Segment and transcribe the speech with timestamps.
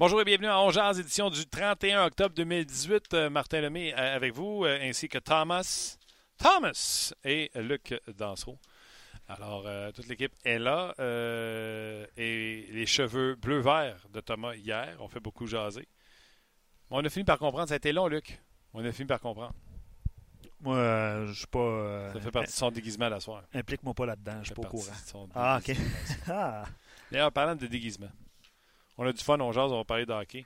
[0.00, 3.12] Bonjour et bienvenue à Ongears, édition du 31 octobre 2018.
[3.12, 5.98] Euh, Martin Lemay euh, avec vous, euh, ainsi que Thomas,
[6.38, 8.58] Thomas et Luc Dansereau.
[9.28, 10.94] Alors, toute l'équipe est là.
[12.16, 15.86] et les cheveux bleu-vert de Thomas hier ont fait beaucoup jaser.
[16.88, 17.68] On a fini par comprendre.
[17.68, 18.40] Ça a été long, Luc.
[18.72, 19.52] On a fini par comprendre.
[20.62, 22.10] Moi, je suis pas.
[22.14, 23.44] ça fait partie de son déguisement la soirée.
[23.52, 25.28] Implique-moi pas là-dedans, je suis pas au courant.
[25.34, 25.76] Ah, ok.
[26.26, 26.64] Ah.
[27.12, 28.08] D'ailleurs, parlant de déguisement.
[29.00, 30.44] On a du fun, on jase, on va parler de hockey.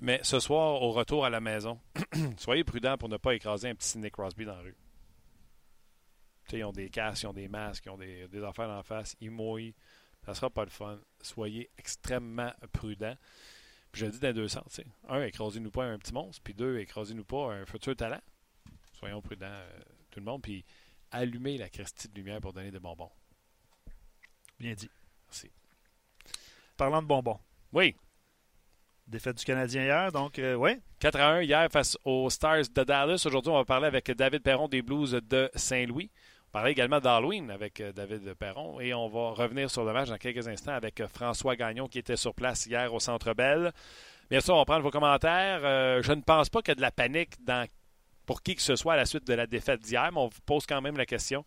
[0.00, 1.78] Mais ce soir, au retour à la maison,
[2.36, 4.76] soyez prudents pour ne pas écraser un petit Nick Crosby dans la rue.
[6.52, 9.30] ils ont des casques, ils ont des masques, ils ont des, affaires en face, ils
[9.30, 9.76] mouillent.
[10.24, 10.98] Ça sera pas le fun.
[11.20, 13.14] Soyez extrêmement prudents.
[13.92, 14.80] Puis je le dis dans deux sens.
[15.08, 16.42] Un, écrasez-nous pas un petit monstre.
[16.42, 18.20] Puis deux, écrasez-nous pas un futur talent.
[18.94, 20.42] Soyons prudents, euh, tout le monde.
[20.42, 20.64] Puis
[21.12, 23.12] allumez la Christie de lumière pour donner des bonbons.
[24.58, 24.90] Bien dit.
[25.28, 25.52] Merci.
[26.76, 27.38] Parlant de bonbons.
[27.76, 27.94] Oui.
[29.06, 30.80] Défaite du Canadien hier, donc euh, oui.
[30.98, 33.22] 4 à 1 hier face aux Stars de Dallas.
[33.26, 36.10] Aujourd'hui, on va parler avec David Perron des Blues de Saint-Louis.
[36.14, 39.92] On va parler également d'Halloween avec euh, David Perron et on va revenir sur le
[39.92, 43.34] match dans quelques instants avec euh, François Gagnon qui était sur place hier au Centre
[43.34, 43.70] Bell.
[44.30, 45.60] Bien sûr, on va prendre vos commentaires.
[46.02, 47.68] je ne pense pas qu'il y a de la panique dans,
[48.24, 50.40] pour qui que ce soit à la suite de la défaite d'hier, mais on vous
[50.46, 51.44] pose quand même la question.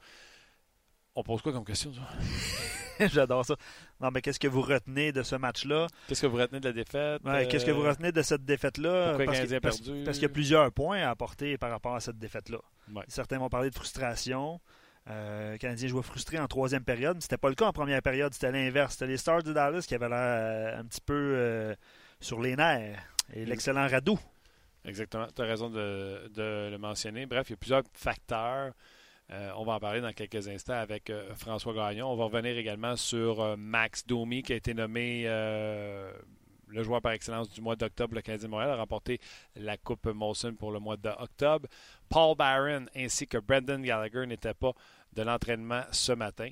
[1.16, 1.92] On pose quoi comme question?
[3.14, 3.56] J'adore ça.
[4.02, 5.88] Non, mais qu'est-ce que vous retenez de ce match-là?
[6.08, 7.22] Qu'est-ce que vous retenez de la défaite?
[7.50, 9.16] Qu'est-ce que vous euh, retenez de cette défaite-là?
[9.16, 10.04] Pourquoi parce, a perdu?
[10.04, 12.60] parce, qu'il y a plusieurs points à apporter par rapport à cette défaite-là.
[13.08, 14.60] Certains vont parler de frustration.
[15.10, 17.22] Euh, le Canadien jouait frustré en troisième période.
[17.22, 18.94] C'était pas le cas en première période, c'était l'inverse.
[18.94, 21.76] C'était les Stars de Dallas qui avaient l'air euh, un petit peu
[22.20, 23.02] sur les nerfs.
[23.34, 24.20] Et l'excellent Radou.
[24.86, 27.26] Exactement, tu as raison de, le mentionner.
[27.26, 28.74] Bref, il y a plusieurs facteurs.
[29.32, 32.08] Euh, on va en parler dans quelques instants avec euh, François Gagnon.
[32.08, 35.26] On va revenir également sur euh, Max Domi, qui a été nommé
[36.72, 38.16] le joueur par excellence du mois d'octobre.
[38.16, 39.20] Le Canadien de Montréal a remporté
[39.56, 41.68] la Coupe Molson pour le mois d'octobre.
[42.10, 44.74] Paul Barron ainsi que Brendan Gallagher n'étaient pas
[45.14, 46.50] de l'entraînement ce matin.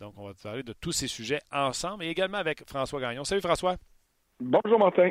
[0.00, 3.24] donc, on va parler de tous ces sujets ensemble et également avec François Gagnon.
[3.24, 3.76] Salut François.
[4.40, 5.10] Bonjour Martin.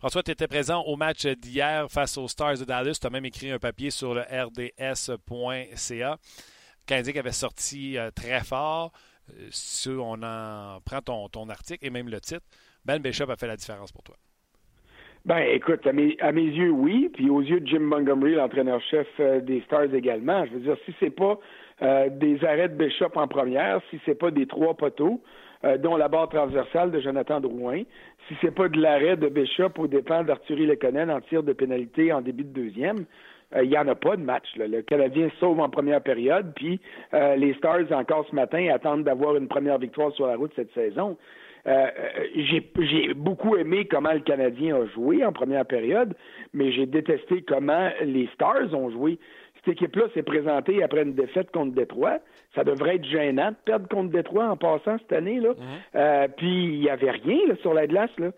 [0.00, 2.98] François, tu étais présent au match d'hier face aux Stars de Dallas.
[3.00, 6.16] Tu as même écrit un papier sur le rds.ca.
[6.84, 8.90] Canadien qui avait sorti euh, très fort.
[9.30, 12.42] Euh, si on en prend ton, ton article et même le titre,
[12.84, 14.16] Ben Bishop a fait la différence pour toi.
[15.24, 17.08] Ben, écoute, à mes, à mes yeux, oui.
[17.14, 20.44] Puis aux yeux de Jim Montgomery, l'entraîneur-chef euh, des Stars également.
[20.46, 21.38] Je veux dire, si c'est pas
[21.80, 25.20] des arrêts de Bishop en première, si c'est pas des trois poteaux,
[25.78, 27.82] dont la barre transversale de Jonathan Drouin,
[28.28, 32.12] si c'est pas de l'arrêt de Bishop au dépend d'Arthurie Lekonen en tir de pénalité
[32.12, 33.06] en début de deuxième,
[33.54, 34.46] euh, il n'y en a pas de match.
[34.56, 36.80] Le Canadien sauve en première période, puis
[37.12, 40.72] euh, les Stars, encore ce matin, attendent d'avoir une première victoire sur la route cette
[40.74, 41.16] saison.
[41.66, 41.86] Euh,
[42.34, 46.14] j'ai beaucoup aimé comment le Canadien a joué en première période,
[46.52, 49.18] mais j'ai détesté comment les Stars ont joué
[49.64, 52.18] cette équipe-là s'est présentée après une défaite contre Détroit.
[52.54, 55.40] Ça devrait être gênant de perdre contre Détroit en passant cette année.
[55.40, 55.50] là.
[55.50, 55.56] Mhm.
[55.96, 58.10] Euh, puis il n'y avait rien sur la glace.
[58.18, 58.30] Là.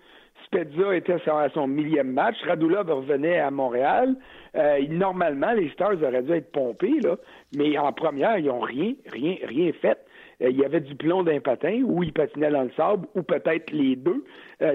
[0.45, 2.37] Spezza était à son millième match.
[2.47, 4.15] Radulov revenait à Montréal.
[4.55, 7.17] Euh, normalement, les Stars auraient dû être pompés, là,
[7.57, 9.99] mais en première, ils n'ont rien, rien, rien fait.
[10.43, 13.23] Euh, il y avait du plomb d'un patin, ou ils patinaient dans le sable, ou
[13.23, 14.25] peut-être les deux,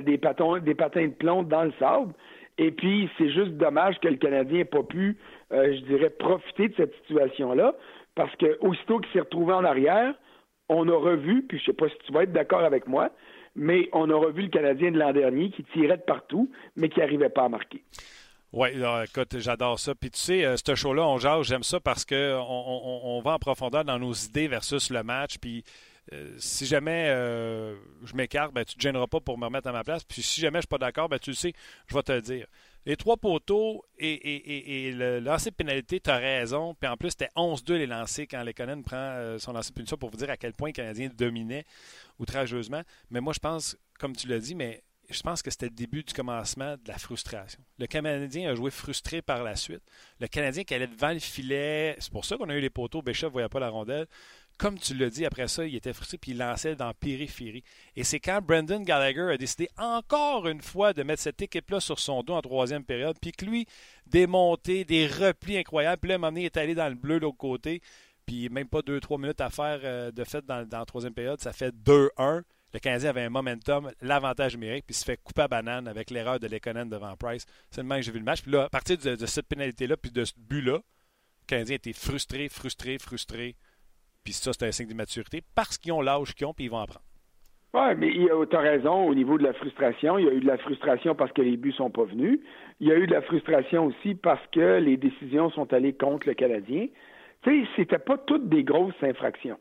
[0.02, 2.14] des, patins, des patins de plomb dans le sable.
[2.62, 5.18] Et puis, c'est juste dommage que le Canadien n'ait pas pu,
[5.52, 7.74] euh, je dirais, profiter de cette situation-là,
[8.14, 10.14] parce que aussitôt qu'il s'est retrouvé en arrière,
[10.70, 13.10] on a revu, puis je sais pas si tu vas être d'accord avec moi,
[13.56, 17.00] mais on a revu le Canadien de l'an dernier qui tirait de partout, mais qui
[17.00, 17.82] n'arrivait pas à marquer.
[18.54, 18.70] Oui,
[19.06, 19.96] écoute, j'adore ça.
[19.96, 23.40] Puis tu sais, euh, ce show-là, on jase, j'aime ça parce qu'on on, va en
[23.40, 25.40] profondeur dans nos idées versus le match.
[25.40, 25.64] Puis
[26.14, 29.68] euh, si jamais euh, je m'écarte, ben, tu ne te gêneras pas pour me remettre
[29.68, 30.04] à ma place.
[30.04, 31.54] Puis si jamais je ne suis pas d'accord, ben, tu le sais,
[31.88, 32.48] je vais te le dire.
[32.86, 36.74] Les trois poteaux et, le lancer de pénalité, tu as raison.
[36.74, 39.98] Puis en plus, c'était 11-2 les lancers quand Lekonen prend euh, son lancer de punition
[39.98, 41.66] pour vous dire à quel point le Canadien dominait
[42.20, 42.82] outrageusement.
[43.12, 44.84] Mais moi, je pense, comme tu l'as dit, mais
[45.14, 47.60] je pense que c'était le début du commencement de la frustration.
[47.78, 49.84] Le Canadien a joué frustré par la suite.
[50.20, 53.02] Le Canadien qui allait devant le filet, c'est pour ça qu'on a eu les poteaux.
[53.02, 54.08] Béchef ne voyait pas la rondelle
[54.62, 57.64] comme tu l'as dit, après ça, il était frustré puis il lançait dans périphérie.
[57.96, 61.98] Et c'est quand Brendan Gallagher a décidé encore une fois de mettre cette équipe-là sur
[61.98, 63.66] son dos en troisième période, puis que lui,
[64.06, 66.00] démonter des replis incroyables.
[66.00, 67.82] Puis là, moment donné, il est allé dans le bleu de l'autre côté,
[68.28, 71.42] puis même pas deux, trois minutes à faire euh, de fait dans, la troisième période.
[71.42, 72.44] Ça fait 2-1.
[72.72, 76.12] Le Canadien avait un momentum, l'avantage numérique, puis il se fait couper à banane avec
[76.12, 77.48] l'erreur de Lekonen devant Price.
[77.72, 78.44] C'est le même que j'ai vu le match.
[78.44, 81.94] Puis là, à partir de, de cette pénalité-là, puis de ce but-là, le Canadien était
[81.94, 83.56] frustré, frustré, frustré.
[84.24, 86.80] Puis ça, c'est un signe d'immaturité parce qu'ils ont l'âge qu'ils ont puis ils vont
[86.80, 87.06] apprendre.
[87.74, 88.12] Oui, mais
[88.50, 90.18] tu as raison au niveau de la frustration.
[90.18, 92.40] Il y a eu de la frustration parce que les buts sont pas venus.
[92.82, 96.28] Il y a eu de la frustration aussi parce que les décisions sont allées contre
[96.28, 96.88] le Canadien.
[97.44, 99.58] Tu sais, c'était pas toutes des grosses infractions.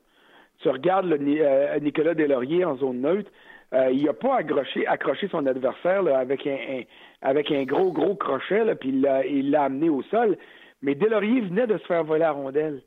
[0.59, 3.31] Tu regardes euh, Nicolas Delaurier en zone neutre,
[3.73, 9.63] euh, il n'a pas accroché, son adversaire avec, un, gros, gros crochet, puis il l'a
[9.63, 10.37] amené au sol.
[10.83, 12.83] Mais Delaurier venait de se faire voler la rondelle.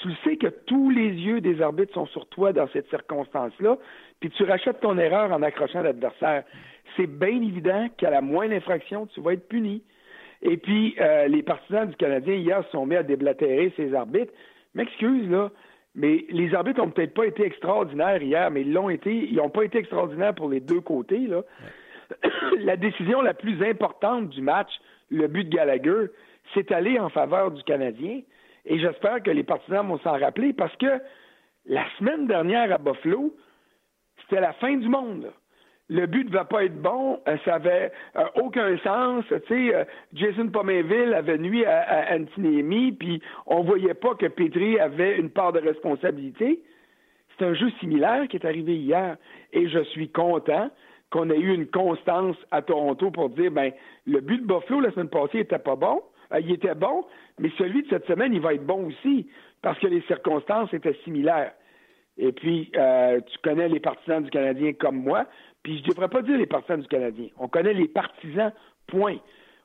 [0.00, 3.76] Tu le sais que tous les yeux des arbitres sont sur toi dans cette circonstance-là,
[4.18, 6.44] puis tu rachètes ton erreur en accrochant l'adversaire.
[6.96, 9.82] C'est bien évident qu'à la moindre infraction, tu vas être puni.
[10.42, 14.32] Et puis, euh, les partisans du Canadien, hier, se sont mis à déblatérer ces arbitres.
[14.74, 15.50] M'excuse, là,
[15.94, 19.12] mais les arbitres n'ont peut-être pas été extraordinaires hier, mais ils l'ont été.
[19.12, 21.42] Ils n'ont pas été extraordinaires pour les deux côtés, là.
[22.58, 24.70] la décision la plus importante du match,
[25.10, 26.06] le but de Gallagher,
[26.54, 28.20] c'est allé en faveur du Canadien.
[28.64, 31.00] Et j'espère que les partisans vont s'en rappeler parce que
[31.66, 33.34] la semaine dernière à Buffalo,
[34.22, 35.32] c'était la fin du monde.
[35.88, 39.24] Le but ne va pas être bon, euh, ça avait euh, aucun sens.
[39.28, 42.16] Tu sais, euh, Jason Pomainville avait nuit à, à
[42.96, 46.62] puis on voyait pas que Petri avait une part de responsabilité.
[47.36, 49.16] C'est un jeu similaire qui est arrivé hier,
[49.52, 50.70] et je suis content
[51.10, 53.72] qu'on ait eu une constance à Toronto pour dire, ben,
[54.06, 56.02] le but de Buffalo la semaine passée était pas bon,
[56.38, 57.04] il était bon,
[57.38, 59.28] mais celui de cette semaine, il va être bon aussi,
[59.62, 61.52] parce que les circonstances étaient similaires.
[62.18, 65.26] Et puis, euh, tu connais les partisans du Canadien comme moi,
[65.62, 67.28] puis je ne devrais pas dire les partisans du Canadien.
[67.38, 68.52] On connaît les partisans,
[68.86, 69.16] point.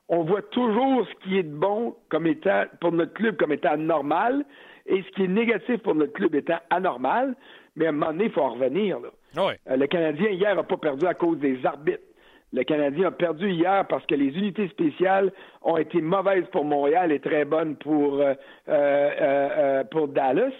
[0.08, 4.44] On voit toujours ce qui est bon comme étant, pour notre club comme étant normal
[4.86, 7.34] et ce qui est négatif pour notre club étant anormal,
[7.74, 9.00] mais à un moment donné, il faut en revenir.
[9.00, 9.08] Là.
[9.36, 12.05] Ah euh, le Canadien, hier, n'a pas perdu à cause des arbitres.
[12.52, 15.32] Le Canadien a perdu hier parce que les unités spéciales
[15.62, 18.34] ont été mauvaises pour Montréal et très bonnes pour, euh,
[18.68, 20.52] euh, pour Dallas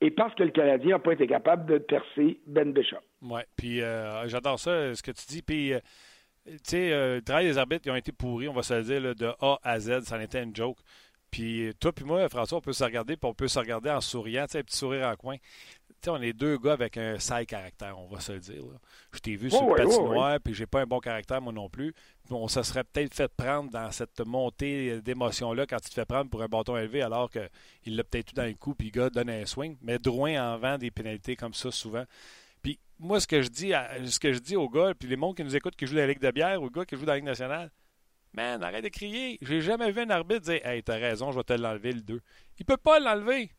[0.00, 2.96] et parce que le Canadien n'a pas été capable de percer Ben Bishop.
[3.22, 3.80] Oui, puis
[4.26, 5.42] j'adore ça, ce que tu dis.
[5.42, 5.72] Puis,
[6.44, 9.14] tu sais, le travail des arbitres, ils ont été pourris, on va se le dire,
[9.14, 10.78] de A à Z, ça en était une joke.
[11.32, 14.02] Puis toi puis moi, François, on peut se regarder, puis on peut se regarder en
[14.02, 15.36] souriant, tu sais, un petit sourire en coin
[16.08, 18.62] on est deux gars avec un sale caractère, on va se le dire.
[19.12, 21.94] Je t'ai vu sur le patinoire, puis j'ai pas un bon caractère, moi non plus.
[22.30, 26.30] On se serait peut-être fait prendre dans cette montée d'émotion-là quand tu te fais prendre
[26.30, 29.10] pour un bâton élevé, alors qu'il l'a peut-être eu dans le coup, puis le gars
[29.10, 29.76] donne un swing.
[29.82, 32.04] Mais Drouin en vend des pénalités comme ça souvent.
[32.62, 33.72] Puis moi, ce que je dis,
[34.06, 36.00] ce que je dis aux gars, puis les mondes qui nous écoutent qui jouent dans
[36.00, 37.70] la Ligue de bière ou les gars qui jouent dans la Ligue nationale,
[38.32, 39.38] man, arrête de crier.
[39.42, 42.20] J'ai jamais vu un arbitre dire Hey, t'as raison, je vais te l'enlever le 2.
[42.58, 43.50] Il peut pas l'enlever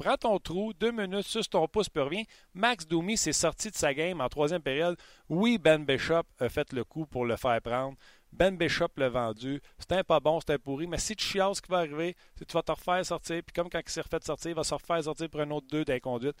[0.00, 2.22] prends ton trou, deux minutes, sur ton pouce, puis reviens.
[2.54, 4.96] Max Doumi s'est sorti de sa game en troisième période.
[5.28, 7.96] Oui, Ben Bishop a fait le coup pour le faire prendre.
[8.32, 9.60] Ben Bishop l'a vendu.
[9.78, 10.86] C'était pas bon, c'était pourri.
[10.86, 13.42] Mais si tu chiales, ce qui va arriver, c'est tu vas te refaire sortir.
[13.44, 15.66] Puis comme quand il s'est refait sortir, il va se refaire sortir pour un autre
[15.70, 16.36] deux d'inconduite.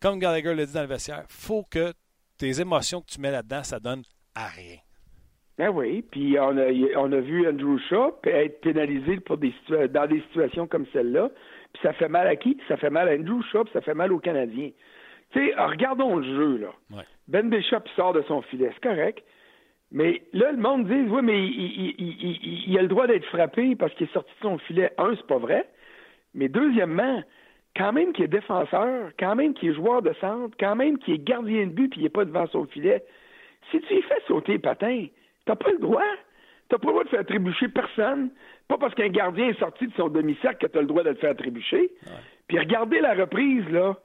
[0.00, 1.92] Comme Gallagher l'a dit dans le vestiaire, faut que
[2.38, 4.02] tes émotions que tu mets là-dedans, ça donne
[4.34, 4.76] à rien.
[5.58, 9.52] Ben oui, puis on a, on a vu Andrew Shaw être pénalisé pour des
[9.92, 11.30] dans des situations comme celle-là.
[11.72, 12.58] Puis ça fait mal à qui?
[12.68, 14.70] Ça fait mal à Andrew Shaw, puis ça fait mal aux Canadiens.
[15.32, 17.02] Tu sais, regardons le jeu, là.
[17.28, 19.22] Ben Bishop sort de son filet, c'est correct.
[19.92, 23.92] Mais là, le monde dit, oui, mais il, il, a le droit d'être frappé parce
[23.94, 24.92] qu'il est sorti de son filet.
[24.98, 25.68] Un, c'est pas vrai.
[26.34, 27.22] Mais deuxièmement,
[27.76, 31.14] quand même qu'il est défenseur, quand même qu'il est joueur de centre, quand même qu'il
[31.14, 33.02] est gardien de but puis il n'est pas devant son filet,
[33.70, 35.06] si tu y fais sauter patin,
[35.44, 36.02] t'as pas le droit.
[36.68, 38.30] T'as pas le droit de faire trébucher personne.
[38.70, 41.08] Pas parce qu'un gardien est sorti de son demi-cercle que tu as le droit de
[41.08, 41.90] le faire trébucher.
[42.46, 43.96] Puis regardez la reprise, là.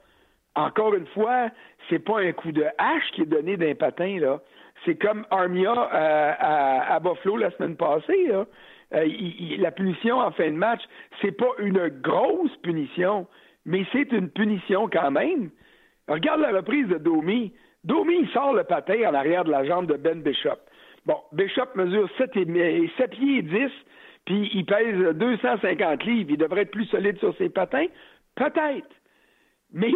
[0.56, 1.50] Encore une fois,
[1.88, 4.40] c'est pas un coup de hache qui est donné d'un patin, là.
[4.84, 8.44] C'est comme Armia euh, à, Buffalo la semaine passée, là.
[8.94, 9.08] Euh,
[9.58, 10.82] la punition en fin de match,
[11.22, 13.28] c'est pas une grosse punition,
[13.66, 15.50] mais c'est une punition quand même.
[16.08, 17.52] Regarde la reprise de Domi.
[17.84, 20.58] Domi, il sort le patin en arrière de la jambe de Ben Bishop.
[21.04, 23.70] Bon, Bishop mesure 7, et, 7 pieds et 10,
[24.26, 27.86] puis il pèse 250 livres, il devrait être plus solide sur ses patins?
[28.34, 28.88] Peut-être.
[29.72, 29.90] Mais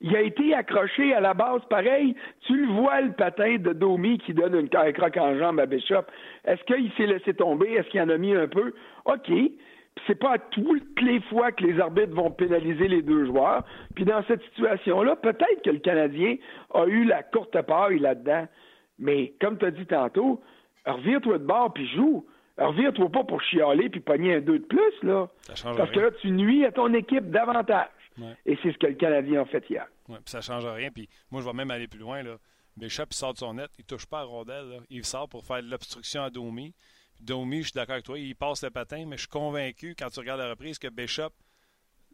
[0.00, 2.14] il a été accroché à la base pareil.
[2.46, 6.04] Tu le vois, le patin de Domi qui donne une croque en jambe à Bishop.
[6.44, 7.72] Est-ce qu'il s'est laissé tomber?
[7.72, 8.72] Est-ce qu'il en a mis un peu?
[9.04, 9.30] OK.
[10.06, 13.64] C'est pas toutes les fois que les arbitres vont pénaliser les deux joueurs.
[13.94, 16.36] Puis dans cette situation-là, peut-être que le Canadien
[16.74, 18.46] a eu la courte paille là-dedans.
[18.98, 20.40] Mais comme tu as dit tantôt,
[20.84, 22.26] reviens-toi de bord puis joue.
[22.56, 25.28] Reviens-toi pas pour chialer puis pogner un 2 de plus, là.
[25.46, 27.88] Parce que là, tu nuis à ton équipe davantage.
[28.46, 29.86] Et c'est ce que le Canadien a fait hier.
[30.08, 30.90] Oui, puis ça change rien.
[30.90, 32.36] Puis moi, je vais même aller plus loin, là.
[32.76, 35.62] Bishop, il sort de son net, il touche pas à rondelle, Il sort pour faire
[35.62, 36.74] de l'obstruction à Domi.
[37.20, 40.08] Domi, je suis d'accord avec toi, il passe le patin, mais je suis convaincu, quand
[40.10, 41.30] tu regardes la reprise, que Bishop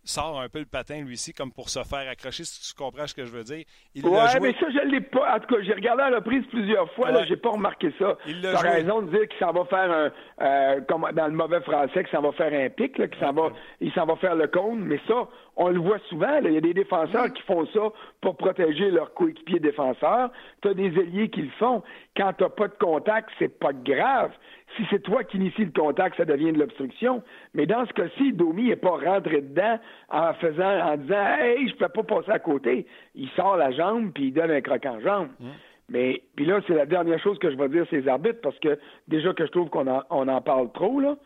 [0.04, 3.07] sort un peu le patin, lui ci comme pour se faire accrocher, si tu comprends
[3.07, 3.64] ce que je veux dire.
[3.95, 5.37] Il ouais, mais ça, je l'ai pas.
[5.37, 8.16] En tout cas, j'ai regardé la reprise plusieurs fois, là, j'ai pas remarqué ça.
[8.26, 10.11] Tu as raison de dire qu'il s'en va faire un,
[10.45, 13.33] euh, comme dans le mauvais français, qu'il s'en va faire un pic, là, qu'il s'en
[13.33, 16.57] va, il s'en va faire le cône, mais ça, on le voit souvent, il y
[16.57, 17.90] a des défenseurs qui font ça
[18.21, 20.30] pour protéger leurs coéquipiers défenseurs.
[20.62, 21.83] Tu as des ailiers qui le font.
[22.16, 24.33] Quand tu pas de contact, c'est pas grave.
[24.76, 27.22] Si c'est toi qui initie le contact, ça devient de l'obstruction.
[27.54, 31.74] Mais dans ce cas-ci, Domi n'est pas rentré dedans en faisant, en disant Hey, je
[31.76, 32.86] peux pas passer à côté.
[33.14, 35.28] Il sort la jambe puis il donne un croc en jambe.
[35.40, 35.48] Mmh.
[35.88, 38.78] Mais puis là, c'est la dernière chose que je vais dire ces arbitres, parce que
[39.08, 41.16] déjà que je trouve qu'on en, on en parle trop, là.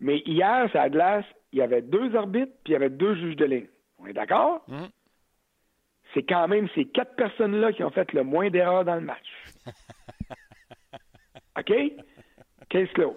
[0.00, 3.36] Mais hier, à glace, il y avait deux arbitres puis il y avait deux juges
[3.36, 3.66] de ligne.
[3.98, 4.62] On est d'accord?
[4.68, 4.86] Mmh.
[6.14, 9.26] C'est quand même ces quatre personnes-là qui ont fait le moins d'erreurs dans le match.
[11.58, 11.72] OK?
[12.68, 13.16] Case close.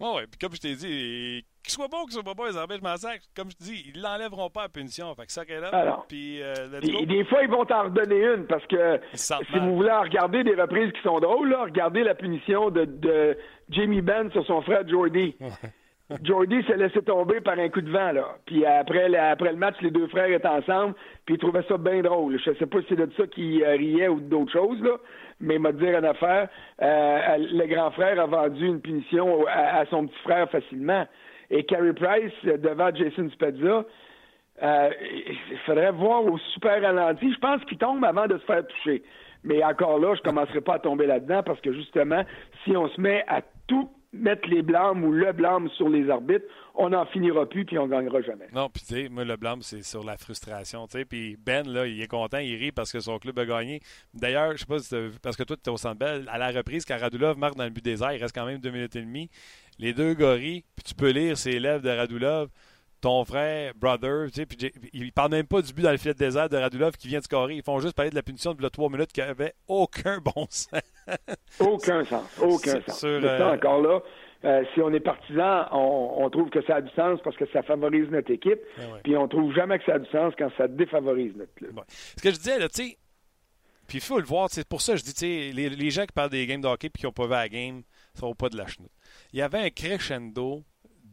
[0.00, 0.22] Oui, oui.
[0.30, 2.88] Puis comme je t'ai dit, qu'il soit bon, qu'il soit pas bon, les arbitres, je
[2.88, 3.18] m'en sers.
[3.34, 5.14] Comme je te dis, ils l'enlèveront pas à punition.
[5.14, 5.68] Fait que ça qu'est là.
[5.68, 9.90] Alors, puis, euh, des fois, ils vont t'en redonner une parce que si vous voulez
[9.90, 13.38] regarder des reprises qui sont drôles, là, regardez la punition de, de
[13.70, 15.36] Jamie Benn sur son frère Jordy.
[16.22, 18.36] Jordy s'est laissé tomber par un coup de vent, là.
[18.46, 20.94] Puis après, le match, les deux frères étaient ensemble,
[21.24, 22.38] puis ils trouvaient ça bien drôle.
[22.38, 24.96] Je sais pas si c'est de ça qu'ils euh, riaient ou d'autres choses, là,
[25.40, 26.48] mais m'a dit une affaire.
[26.82, 31.06] Euh, le grand frère a vendu une punition à, son petit frère facilement.
[31.50, 33.84] Et Carey Price, devant Jason Spezza,
[34.62, 34.90] euh,
[35.50, 37.32] il faudrait voir au super ralenti.
[37.32, 39.02] Je pense qu'il tombe avant de se faire toucher.
[39.42, 42.24] Mais encore là, je commencerai pas à tomber là-dedans parce que justement,
[42.64, 46.44] si on se met à tout mettre les blâmes ou le blâme sur les arbitres,
[46.74, 48.46] on n'en finira plus puis on gagnera jamais.
[48.52, 50.86] Non, puis tu sais, moi, le blâme, c'est sur la frustration.
[50.86, 53.44] Tu sais, puis Ben, là, il est content, il rit parce que son club a
[53.44, 53.80] gagné.
[54.12, 56.50] D'ailleurs, je sais pas si parce que toi, tu es au centre belle, à la
[56.50, 58.96] reprise, quand Radulov marque dans le but des airs, il reste quand même deux minutes
[58.96, 59.30] et demie.
[59.78, 62.48] Les deux gorilles, puis tu peux lire ses lèvres de Radulov
[63.04, 66.14] ton frère, brother, tu sais, puis ils parlent même pas du but dans le filet
[66.14, 67.54] de désert de Radulov qui vient de scorer.
[67.54, 70.80] Ils font juste parler de la punition de trois minutes qui avait aucun bon sens.
[71.60, 73.00] aucun sens, aucun sens.
[73.00, 74.00] Sur, euh, encore là,
[74.46, 77.62] euh, si on est partisan, on, trouve que ça a du sens parce que ça
[77.62, 80.66] favorise notre équipe, ah puis on trouve jamais que ça a du sens quand ça
[80.66, 81.78] défavorise notre club.
[81.88, 82.98] Ce que je disais, là, tu sais,
[83.86, 86.06] puis il faut le voir, c'est pour ça que je dis, tu sais, les, gens
[86.06, 87.82] qui parlent des games de hockey puis qui n'ont pas vu la game,
[88.14, 88.90] ça vaut pas de la chenoute.
[89.34, 90.64] Il y avait un crescendo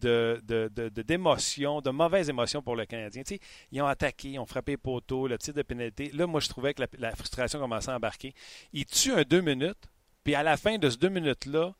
[0.01, 3.23] de, d'émotions, de, mauvaises émotions pour le Canadien.
[3.71, 6.11] Ils ont attaqué, ils ont frappé poteau, le tir de pénalité.
[6.13, 8.33] Là, moi, je trouvais que la, la frustration commençait à embarquer.
[8.73, 9.89] Ils tuent un deux minutes,
[10.23, 11.73] puis à la fin de ce deux minutes-là,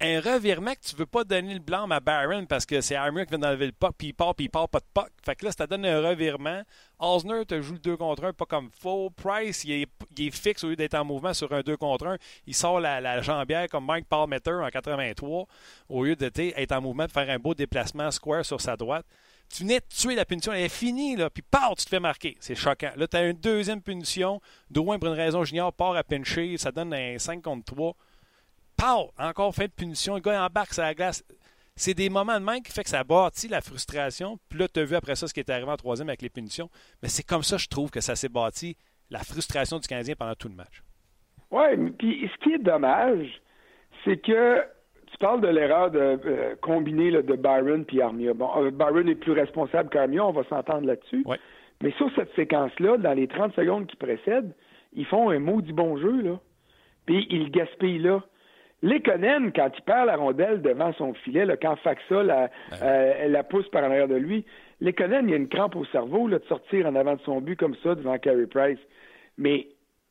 [0.00, 3.24] un revirement que tu veux pas donner le blanc à Barron parce que c'est Armure
[3.24, 5.10] qui vient d'enlever le puck, puis il part, puis il part pas de puck.
[5.22, 6.62] Fait que là, ça donne un revirement.
[6.98, 9.10] Osner te joue le 2 contre 1, pas comme faux.
[9.10, 12.16] Price, il est, fixe au lieu d'être en mouvement sur un 2 contre 1.
[12.46, 15.46] Il sort la, jambière comme Mike Palmeter en 83
[15.90, 19.04] au lieu d'être en mouvement, de faire un beau déplacement square sur sa droite.
[19.50, 21.98] Tu venais de tuer la punition, elle est finie, là, puis part, tu te fais
[21.98, 22.36] marquer.
[22.38, 22.92] C'est choquant.
[22.94, 24.40] Là, tu as une deuxième punition.
[24.70, 26.56] Drouin, pour une raison junior, part à pincher.
[26.56, 27.96] Ça donne un 5 contre 3
[29.18, 31.24] encore fait de punition, le gars embarque sur la glace.
[31.76, 34.38] C'est des moments de main qui fait que ça bâtit la frustration.
[34.48, 36.28] Puis là, tu as vu après ça ce qui est arrivé en troisième avec les
[36.28, 36.68] punitions.
[37.02, 38.76] Mais c'est comme ça, je trouve, que ça s'est bâti,
[39.10, 40.82] la frustration du Canadien pendant tout le match.
[41.50, 43.40] Oui, puis ce qui est dommage,
[44.04, 44.62] c'est que
[45.06, 48.34] tu parles de l'erreur de euh, combiner de Byron puis Armia.
[48.34, 51.24] Bon, euh, Byron est plus responsable qu'Armia, on va s'entendre là-dessus.
[51.82, 54.54] Mais sur cette séquence-là, dans les 30 secondes qui précèdent,
[54.92, 56.38] ils font un maudit bon jeu, là.
[57.06, 58.22] Puis ils gaspillent là.
[58.82, 62.50] Lekonen, quand il perd la rondelle devant son filet, là, quand Faxa la,
[62.82, 64.44] euh, la pousse par en arrière de lui,
[64.80, 67.56] Lekonen, il a une crampe au cerveau là, de sortir en avant de son but
[67.56, 68.78] comme ça devant Carey Price.
[69.36, 69.68] Mais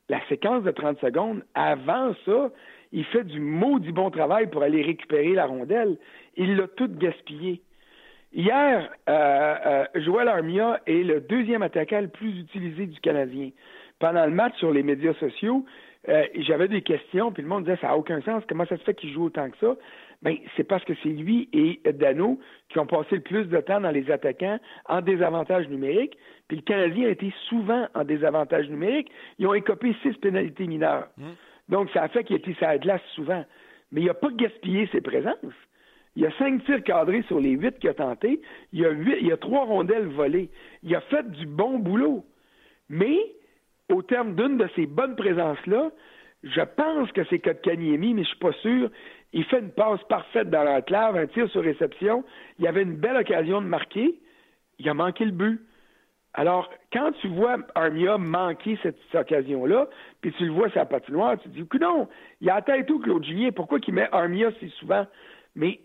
[0.10, 2.52] la séquence de 30 secondes, avant ça,
[2.92, 5.98] il fait du maudit bon travail pour aller récupérer la rondelle.
[6.36, 7.62] Il l'a toute gaspillé.
[8.34, 13.50] Hier, euh, euh, Joël Armia est le deuxième attaquant le plus utilisé du Canadien.
[13.98, 15.66] Pendant le match sur les médias sociaux,
[16.08, 18.84] euh, j'avais des questions, puis le monde disait ça n'a aucun sens, comment ça se
[18.84, 19.76] fait qu'il joue autant que ça?
[20.22, 22.40] Ben, c'est parce que c'est lui et Dano
[22.70, 26.64] qui ont passé le plus de temps dans les attaquants en désavantage numérique, puis le
[26.64, 29.12] Canadien a été souvent en désavantage numérique.
[29.38, 31.08] Ils ont écopé six pénalités mineures.
[31.18, 31.24] Mmh.
[31.70, 33.46] Donc, ça a fait qu'il a été sur la glace souvent.
[33.92, 35.36] Mais il n'a pas gaspillé ses présences.
[36.16, 38.42] Il y a cinq tirs cadrés sur les huit qu'il a tentés.
[38.74, 40.50] Il y a, huit, il y a trois rondelles volées.
[40.84, 42.26] Il a fait du bon boulot.
[42.90, 43.18] Mais
[43.90, 45.92] au terme d'une de ces bonnes présences-là,
[46.44, 48.90] je pense que c'est Kotkaniemi, mais je suis pas sûr.
[49.34, 52.24] Il fait une passe parfaite dans l'enclave, un tir sur réception.
[52.58, 54.16] Il y avait une belle occasion de marquer.
[54.80, 55.62] Il a manqué le but.
[56.34, 59.88] Alors, quand tu vois Armia manquer cette, occasion-là,
[60.22, 62.08] puis tu le vois sa patinoire, tu te dis, non,
[62.40, 65.06] il a la tête où Claude Julien, pourquoi il met Armia si souvent?
[65.56, 65.80] Mais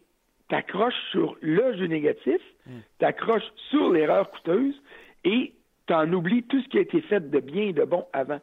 [0.49, 2.81] t'accroches sur le jeu négatif, hmm.
[2.99, 4.81] t'accroches sur l'erreur coûteuse
[5.25, 5.55] et
[5.87, 8.41] t'en oublies tout ce qui a été fait de bien et de bon avant.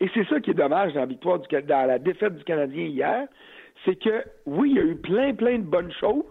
[0.00, 3.28] Et c'est ça qui est dommage dans la victoire dans la défaite du Canadien hier,
[3.84, 6.24] c'est que oui, il y a eu plein, plein de bonnes choses,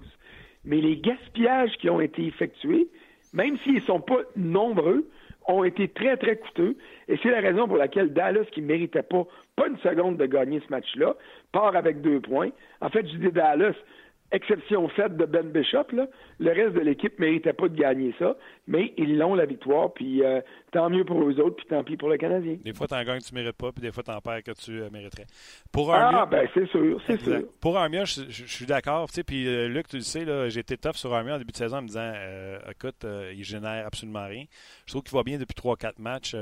[0.65, 2.87] mais les gaspillages qui ont été effectués,
[3.33, 5.09] même s'ils ne sont pas nombreux,
[5.47, 6.77] ont été très, très coûteux.
[7.07, 10.25] Et c'est la raison pour laquelle Dallas, qui ne méritait pas, pas une seconde de
[10.25, 11.15] gagner ce match-là,
[11.51, 12.49] part avec deux points.
[12.81, 13.75] En fait, je dis Dallas,
[14.33, 16.07] exception faite de Ben Bishop, là.
[16.39, 18.35] le reste de l'équipe ne méritait pas de gagner ça,
[18.67, 21.95] mais ils l'ont la victoire, puis euh, tant mieux pour eux autres, puis tant pis
[21.95, 22.57] pour le Canadien.
[22.63, 24.19] Des fois, tu en gagnes que tu ne mérites pas, puis des fois, tu en
[24.19, 25.27] perds que tu euh, mériterais.
[25.71, 27.43] Pour ah, ben c'est sûr, c'est sûr.
[27.61, 29.07] Pour Armia, je, suis d'accord.
[29.25, 30.25] Puis euh, Luc, tu le sais,
[30.57, 32.11] été tough sur Armia en début de saison en me disant
[32.69, 34.45] écoute, il génère absolument rien.
[34.85, 36.35] Je trouve qu'il va bien depuis 3-4 matchs.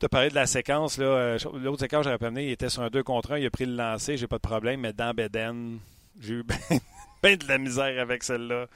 [0.00, 0.98] Tu as parlé de la séquence.
[0.98, 3.66] L'autre séquence, j'aurais pas amené, il était sur un 2 contre 1, il a pris
[3.66, 5.80] le lancer, j'ai pas de problème, mais dans Beden,
[6.20, 6.42] j'ai eu
[7.22, 8.66] bien de la misère avec celle-là.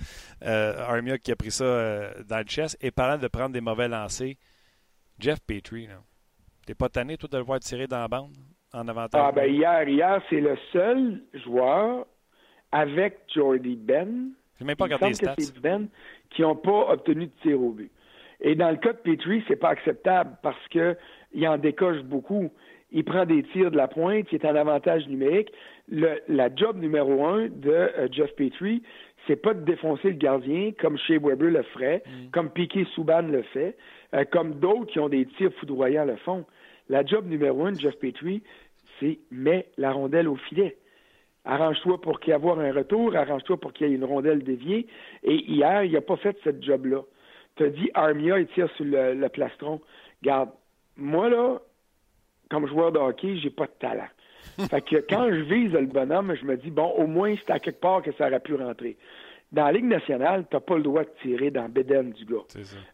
[0.45, 2.77] Euh, Armia qui a pris ça euh, dans le chest.
[2.81, 4.35] Et parlant de prendre des mauvais lancers,
[5.19, 5.89] Jeff Petrie,
[6.67, 8.37] t'es pas tanné, toi, de le voir tirer dans la bande
[8.73, 9.23] en avantage?
[9.25, 12.07] Ah, ben hier, hier c'est le seul joueur
[12.71, 14.31] avec Jordy Ben.
[14.59, 15.35] J'ai même pas regardé les stats.
[15.61, 15.89] Ben
[16.31, 17.91] qui n'ont pas obtenu de tir au but.
[18.41, 22.51] Et dans le cas de Petrie, c'est pas acceptable parce qu'il en décoche beaucoup
[22.93, 25.51] il prend des tirs de la pointe, il est en avantage numérique.
[25.89, 28.83] Le, la job numéro un de euh, Jeff Petrie,
[29.27, 32.31] c'est pas de défoncer le gardien comme Shea Weber le ferait, mm.
[32.31, 33.77] comme Piquet Souban le fait,
[34.15, 36.45] euh, comme d'autres qui ont des tirs foudroyants le font.
[36.89, 38.43] La job numéro un de Jeff Petrie,
[39.01, 40.77] c'est mets la rondelle au filet.
[41.45, 44.87] Arrange-toi pour qu'il y ait un retour, arrange-toi pour qu'il y ait une rondelle déviée.
[45.25, 47.03] Et hier, il n'a pas fait cette job-là.
[47.57, 49.81] Tu as dit Armia, il tire sur le, le plastron.
[50.23, 50.51] Garde,
[50.97, 51.61] moi là,
[52.49, 54.09] comme joueur de hockey, j'ai pas de talent.
[54.71, 57.59] fait que quand je vise le bonhomme, je me dis, bon, au moins, c'est à
[57.59, 58.97] quelque part que ça aurait pu rentrer.
[59.53, 62.45] Dans la Ligue nationale, tu n'as pas le droit de tirer dans Beden du gars.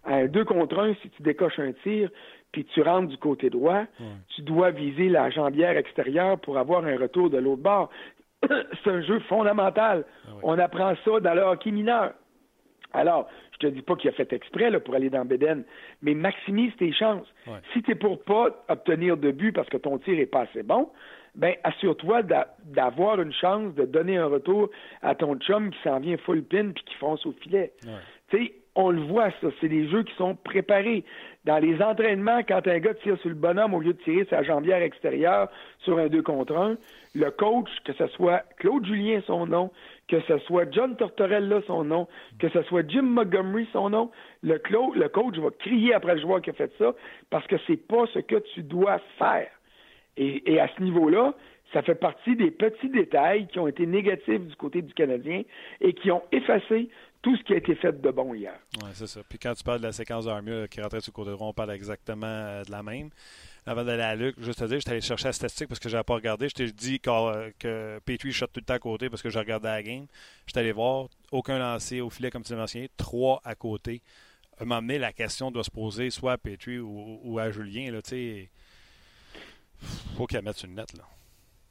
[0.04, 2.10] À un 2 contre 1, si tu décoches un tir,
[2.50, 3.84] puis tu rentres du côté droit,
[4.34, 7.90] tu dois viser la jambière extérieure pour avoir un retour de l'autre bord.
[8.48, 10.04] c'est un jeu fondamental.
[10.26, 12.12] Ah On apprend ça dans le hockey mineur.
[12.92, 15.64] Alors, je te dis pas qu'il a fait exprès là, pour aller dans Beden,
[16.02, 17.26] mais maximise tes chances.
[17.72, 20.62] Si tu es pour pas obtenir de but parce que ton tir est pas assez
[20.62, 20.88] bon,
[21.34, 22.22] ben assure-toi
[22.64, 24.70] d'avoir une chance de donner un retour
[25.02, 27.72] à ton chum qui s'en vient full pin puis qui fonce au filet.
[28.30, 29.48] Tu sais, on le voit, ça.
[29.60, 31.04] C'est des jeux qui sont préparés.
[31.44, 34.44] Dans les entraînements, quand un gars tire sur le bonhomme au lieu de tirer sa
[34.44, 35.48] jambière extérieure
[35.80, 36.76] sur un 2 contre 1,
[37.16, 39.72] le coach, que ce soit Claude Julien son nom,
[40.06, 42.06] que ce soit John Tortorella son nom,
[42.38, 44.12] que ce soit Jim Montgomery son nom,
[44.42, 44.60] le,
[44.94, 46.94] le coach va crier après le joueur qui a fait ça
[47.30, 49.48] parce que c'est pas ce que tu dois faire.
[50.18, 51.34] Et, à ce niveau-là,
[51.72, 55.42] ça fait partie des petits détails qui ont été négatifs du côté du Canadien
[55.80, 56.88] et qui ont effacé
[57.22, 58.54] tout ce qui a été fait de bon hier.
[58.82, 59.20] Oui, c'est ça.
[59.28, 61.52] Puis quand tu parles de la séquence d'Armure qui rentrait sur le côté droit, on
[61.52, 63.10] parle exactement euh, de la même.
[63.66, 65.94] Avant d'aller à Luc, juste te dire, j'étais allé chercher la statistique parce que je
[65.94, 66.48] n'avais pas regardé.
[66.48, 69.38] Je t'ai dit que, que Petrie shot tout le temps à côté parce que je
[69.38, 70.06] regardais la game.
[70.46, 74.00] J'étais allé voir, aucun lancé au filet comme tu l'as mentionné, trois à côté.
[74.58, 77.82] À un moment donné, la question doit se poser soit à Petrie ou, à Julien.
[77.88, 78.48] Il
[80.16, 80.92] faut qu'il mette une net.
[80.96, 81.04] Là.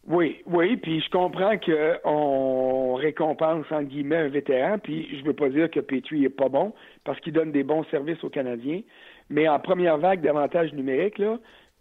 [0.08, 5.50] Oui, oui, puis je comprends qu'on récompense, en guillemets, un vétéran, puis je veux pas
[5.50, 8.82] dire que Petrie est pas bon, parce qu'il donne des bons services aux Canadiens,
[9.30, 11.38] mais en première vague d'avantages numériques, là,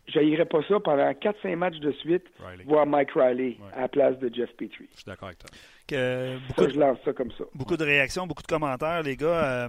[0.09, 2.25] j'haïrais pas ça pendant 4-5 matchs de suite,
[2.67, 4.89] voir Mike Riley à la place de Jeff Petrie.
[4.91, 5.51] Je suis d'accord avec toi.
[6.49, 7.45] beaucoup je lance ça comme ça.
[7.55, 9.67] Beaucoup de réactions, beaucoup de commentaires, les gars.
[9.67, 9.69] Euh,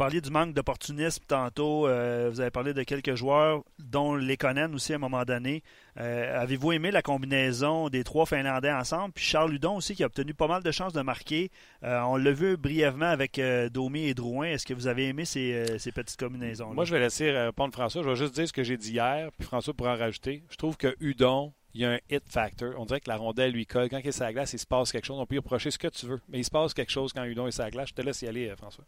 [0.00, 1.86] parliez du manque d'opportunisme tantôt.
[1.86, 5.62] Euh, vous avez parlé de quelques joueurs, dont Lekonen aussi à un moment donné.
[5.98, 9.12] Euh, avez-vous aimé la combinaison des trois Finlandais ensemble?
[9.12, 11.50] Puis Charles Ludon aussi qui a obtenu pas mal de chances de marquer.
[11.84, 13.38] Euh, on l'a vu brièvement avec
[13.72, 14.46] Domi et Drouin.
[14.46, 16.70] Est-ce que vous avez aimé ces, petites combinaisons?
[16.70, 16.74] -là?
[16.74, 18.02] Moi, je vais laisser répondre François.
[18.02, 20.44] Je vais juste dire ce que j'ai dit hier, puis François pourra en rajouter.
[20.48, 22.72] Je trouve que Udon, il y a un hit factor.
[22.78, 23.90] On dirait que la rondelle lui colle.
[23.90, 25.20] Quand il est sur la glace, il se passe quelque chose.
[25.20, 27.24] On peut y reprocher ce que tu veux, mais il se passe quelque chose quand
[27.24, 27.90] Udon est sur la glace.
[27.90, 28.86] Je te laisse y aller, François.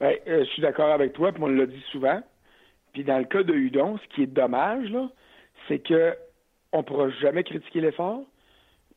[0.00, 2.20] Ben, euh, je suis d'accord avec toi, puis on l'a dit souvent.
[2.92, 5.08] Puis dans le cas de Hudon, ce qui est dommage, là,
[5.68, 6.14] c'est que
[6.72, 8.22] on ne pourra jamais critiquer l'effort.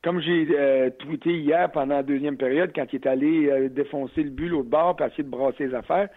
[0.04, 4.24] Comme j'ai euh, tweeté hier pendant la deuxième période, quand il est allé euh, défoncer
[4.24, 6.10] le but l'autre bord pour essayer de brasser les affaires,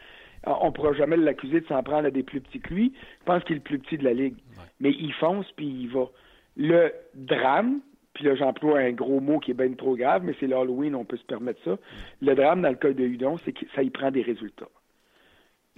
[0.45, 2.92] on ne pourra jamais l'accuser de s'en prendre à des plus petits que lui.
[3.21, 4.35] Je pense qu'il est le plus petit de la Ligue.
[4.81, 6.07] Mais il fonce, puis il va.
[6.57, 7.81] Le drame,
[8.14, 11.05] puis là j'emploie un gros mot qui est bien trop grave, mais c'est l'Halloween, on
[11.05, 11.79] peut se permettre ça.
[12.20, 14.68] Le drame dans le cas de Hudon, c'est que ça y prend des résultats.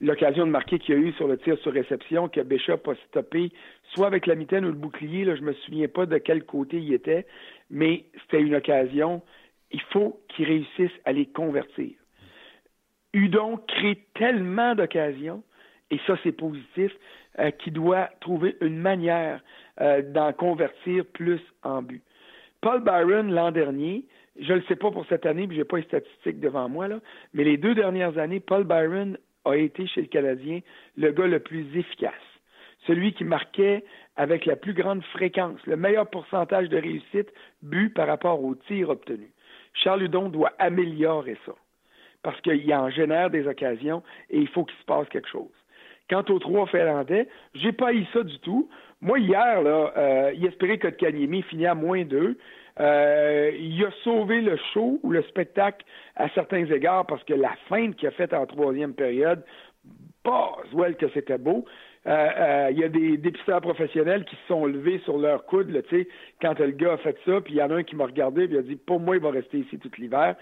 [0.00, 2.94] L'occasion de marquer qu'il y a eu sur le tir sur réception, que Bishop a
[3.08, 3.52] stoppé,
[3.92, 6.78] soit avec la mitaine ou le bouclier, là, je me souviens pas de quel côté
[6.78, 7.26] il était,
[7.70, 9.22] mais c'était une occasion
[9.74, 11.90] il faut qu'ils réussissent à les convertir.
[13.12, 15.42] Udon crée tellement d'occasions,
[15.90, 16.92] et ça c'est positif,
[17.40, 19.42] euh, qu'il doit trouver une manière
[19.80, 22.02] euh, d'en convertir plus en but.
[22.64, 24.06] Paul Byron, l'an dernier,
[24.40, 26.66] je ne le sais pas pour cette année, puis je n'ai pas les statistiques devant
[26.66, 26.88] moi,
[27.34, 30.60] mais les deux dernières années, Paul Byron a été chez le Canadien
[30.96, 32.14] le gars le plus efficace.
[32.86, 33.84] Celui qui marquait
[34.16, 38.88] avec la plus grande fréquence, le meilleur pourcentage de réussite, but par rapport au tir
[38.88, 39.30] obtenu.
[39.74, 41.52] Charles Hudon doit améliorer ça
[42.22, 45.52] parce qu'il en génère des occasions et il faut qu'il se passe quelque chose.
[46.08, 48.68] Quant aux trois Finlandais, j'ai pas eu ça du tout.
[49.04, 52.38] Moi, hier, là, euh, il espérait que Kanyemi finit à moins deux.
[52.80, 55.84] Euh, il a sauvé le show ou le spectacle
[56.16, 59.44] à certains égards parce que la feinte qu'il a faite en troisième période,
[60.22, 61.66] pas well que c'était beau.
[62.06, 65.70] Euh, euh, il y a des dépisteurs professionnels qui se sont levés sur leur coude,
[65.70, 65.80] là,
[66.40, 68.48] quand le gars a fait ça, puis il y en a un qui m'a regardé
[68.50, 70.34] et a dit Pour moi, il va rester ici tout l'hiver.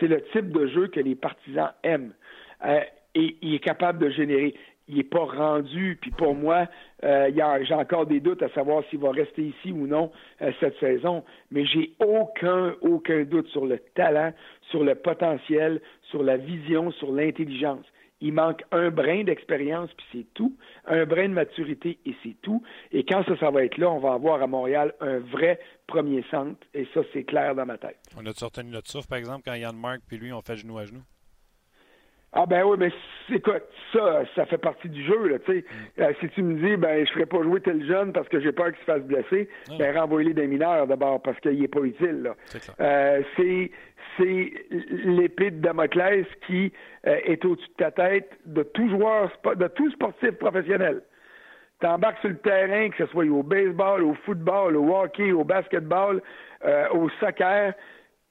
[0.00, 2.14] C'est le type de jeu que les partisans aiment.
[2.64, 2.80] Euh,
[3.14, 4.54] et il est capable de générer.
[4.88, 6.66] Il n'est pas rendu, puis pour moi,
[7.04, 7.30] euh,
[7.62, 10.10] j'ai encore des doutes à savoir s'il va rester ici ou non
[10.60, 14.32] cette saison, mais j'ai aucun, aucun doute sur le talent,
[14.70, 17.84] sur le potentiel, sur la vision, sur l'intelligence.
[18.20, 20.56] Il manque un brin d'expérience, puis c'est tout.
[20.86, 22.62] Un brin de maturité, et c'est tout.
[22.90, 26.24] Et quand ça, ça va être là, on va avoir à Montréal un vrai premier
[26.30, 27.98] centre, et ça, c'est clair dans ma tête.
[28.16, 30.78] On a sorti notre souffle, par exemple, quand Yann Mark puis lui ont fait genou
[30.78, 31.02] à genou?
[32.32, 32.92] Ah ben oui, mais
[33.34, 33.62] écoute,
[33.92, 35.58] ça, ça fait partie du jeu, là, tu sais.
[35.58, 36.02] Mm.
[36.02, 38.52] Euh, si tu me dis, ben, je ferais pas jouer tel jeune parce que j'ai
[38.52, 39.72] peur qu'il se fasse blesser, ah.
[39.78, 42.34] ben, renvoyer les des mineurs d'abord parce qu'il est pas utile, là.
[42.80, 43.70] Euh, c'est,
[44.18, 44.52] c'est
[45.04, 46.70] l'épée de Damoclès qui
[47.06, 51.00] euh, est au-dessus de ta tête de tout joueur, de tout sportif professionnel.
[51.80, 56.20] T'embarques sur le terrain, que ce soit au baseball, au football, au hockey, au basketball,
[56.92, 57.72] au soccer,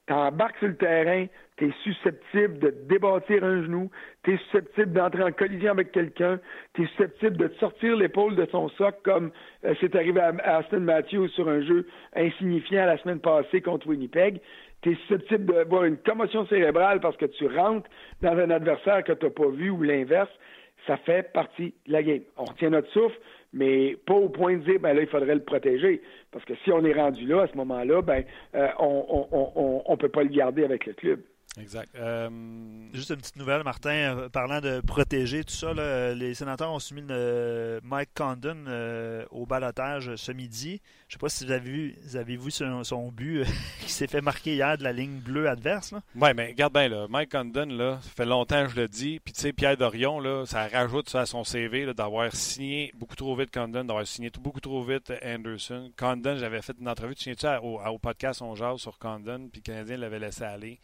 [0.06, 1.24] t'embarques sur le terrain,
[1.58, 3.90] tu es susceptible de débâtir un genou,
[4.22, 6.38] tu es susceptible d'entrer en collision avec quelqu'un,
[6.74, 9.32] tu es susceptible de te sortir l'épaule de son socle comme
[9.64, 14.40] euh, c'est arrivé à, Aston Matthews sur un jeu insignifiant la semaine passée contre Winnipeg.
[14.82, 17.90] Tu es susceptible d'avoir une commotion cérébrale parce que tu rentres
[18.22, 20.30] dans un adversaire que tu n'as pas vu ou l'inverse.
[20.86, 22.22] Ça fait partie de la game.
[22.36, 23.18] On retient notre souffle,
[23.52, 26.70] mais pas au point de dire ben là il faudrait le protéger parce que si
[26.70, 28.22] on est rendu là à ce moment-là ben
[28.54, 31.20] euh, on on, on peut pas le garder avec le club.
[31.56, 31.94] Exact.
[31.96, 32.28] Euh,
[32.92, 35.72] Juste une petite nouvelle, Martin, euh, parlant de protéger tout ça,
[36.14, 37.02] les sénateurs ont soumis
[37.82, 40.80] Mike Condon euh, au balotage ce midi.
[41.08, 43.44] Je ne sais pas si vous avez vu, avez vu son, but
[43.80, 45.94] qui s'est fait marquer hier de la ligne bleue adverse.
[46.14, 49.20] Oui, mais regarde bien, là, Mike Condon, là, ça fait longtemps que je le dis.
[49.24, 53.16] Puis tu sais, Pierre Dorion, là, ça rajoute ça à son CV d'avoir signé beaucoup
[53.16, 55.90] trop vite Condon, d'avoir signé beaucoup trop vite Anderson.
[55.96, 59.62] Condon, j'avais fait une entrevue, tu souviens-tu, au, au, podcast On Jase sur Condon, puis
[59.64, 60.78] le Canadien l'avait laissé aller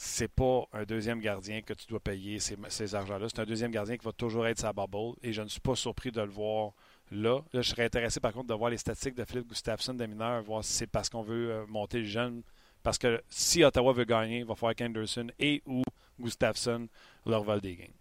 [0.00, 3.26] c'est pas un deuxième gardien que tu dois payer ces, argents-là.
[3.28, 5.74] C'est un deuxième gardien qui va toujours être sa bubble et je ne suis pas
[5.74, 6.70] surpris de le voir
[7.10, 7.40] là.
[7.52, 10.62] je serais intéressé par contre de voir les statistiques de Philippe Gustafsson des mineurs, voir
[10.62, 12.42] si c'est parce qu'on veut euh, monter le jeune.
[12.84, 15.82] Parce que si Ottawa veut gagner, il va falloir qu'Anderson et ou
[16.20, 16.86] Gustafsson
[17.26, 17.96] leur volent des gains.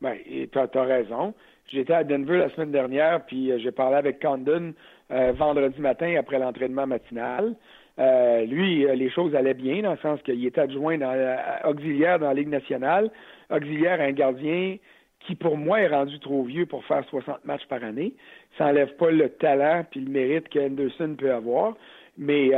[0.00, 1.32] Bien, tu as, raison.
[1.68, 4.74] J'étais à Denver la semaine dernière, puis euh, j'ai parlé avec Condon
[5.12, 7.54] euh, vendredi matin après l'entraînement matinal.
[7.98, 11.36] Euh, lui, euh, les choses allaient bien dans le sens qu'il était adjoint dans, euh,
[11.64, 13.10] auxiliaire dans la Ligue nationale,
[13.50, 14.76] auxiliaire à un gardien
[15.20, 18.14] qui, pour moi, est rendu trop vieux pour faire 60 matchs par année.
[18.56, 21.76] Ça n'enlève pas le talent puis le mérite qu'Henderson peut avoir.
[22.18, 22.50] Mais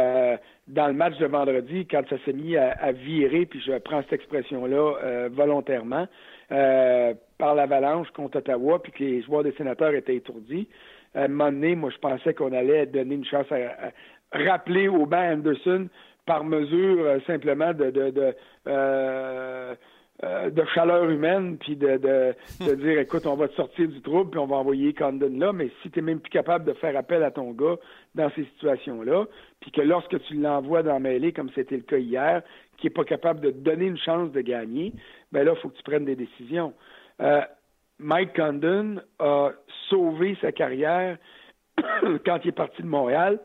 [0.66, 4.14] dans le match de vendredi, quand ça s'est mis à, virer, puis je prends cette
[4.14, 6.08] expression-là volontairement,
[6.48, 10.66] par l'avalanche contre Ottawa, puis que les joueurs des sénateurs étaient étourdis,
[11.14, 13.92] à un moment donné, moi, je pensais qu'on allait donner une chance à,
[14.34, 15.88] rappeler au banc Anderson
[16.26, 18.34] par mesure euh, simplement de, de, de,
[18.66, 19.74] euh,
[20.22, 22.34] euh, de chaleur humaine, puis de, de,
[22.66, 25.52] de, dire écoute, on va te sortir du trouble, puis on va envoyer Condon là,
[25.52, 27.76] mais si tu n'es même plus capable de faire appel à ton gars
[28.14, 29.26] dans ces situations-là,
[29.60, 32.42] puis que lorsque tu l'envoies dans mêlée, comme c'était le cas hier,
[32.78, 34.92] qui n'est pas capable de te donner une chance de gagner,
[35.32, 36.74] ben là, il faut que tu prennes des décisions.
[38.00, 39.50] Mike Condon a
[39.88, 41.16] sauvé sa carrière
[42.26, 43.38] quand il est parti de Montréal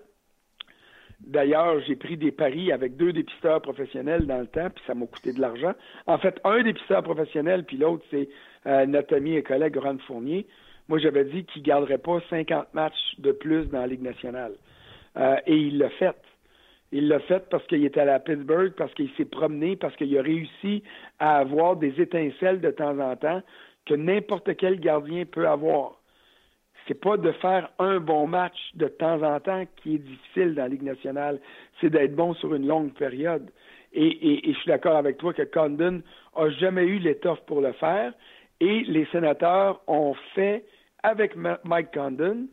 [1.19, 5.05] D'ailleurs, j'ai pris des paris avec deux dépisteurs professionnels dans le temps, puis ça m'a
[5.05, 5.73] coûté de l'argent.
[6.07, 8.29] En fait, un dépisteur professionnel, puis l'autre, c'est
[8.65, 10.47] euh, notre ami et collègue Ron Fournier.
[10.87, 14.53] Moi, j'avais dit qu'il ne garderait pas 50 matchs de plus dans la Ligue nationale.
[15.17, 16.15] Euh, et il l'a fait.
[16.91, 20.17] Il l'a fait parce qu'il était allé à Pittsburgh, parce qu'il s'est promené, parce qu'il
[20.17, 20.83] a réussi
[21.19, 23.41] à avoir des étincelles de temps en temps
[23.85, 25.98] que n'importe quel gardien peut avoir.
[26.89, 30.63] C'est pas de faire un bon match de temps en temps qui est difficile dans
[30.63, 31.39] la Ligue nationale,
[31.79, 33.47] c'est d'être bon sur une longue période.
[33.93, 36.01] Et, je suis d'accord avec toi que Condon
[36.35, 38.11] a jamais eu l'étoffe pour le faire.
[38.59, 40.65] Et les sénateurs ont fait
[41.03, 42.47] avec Mike Condon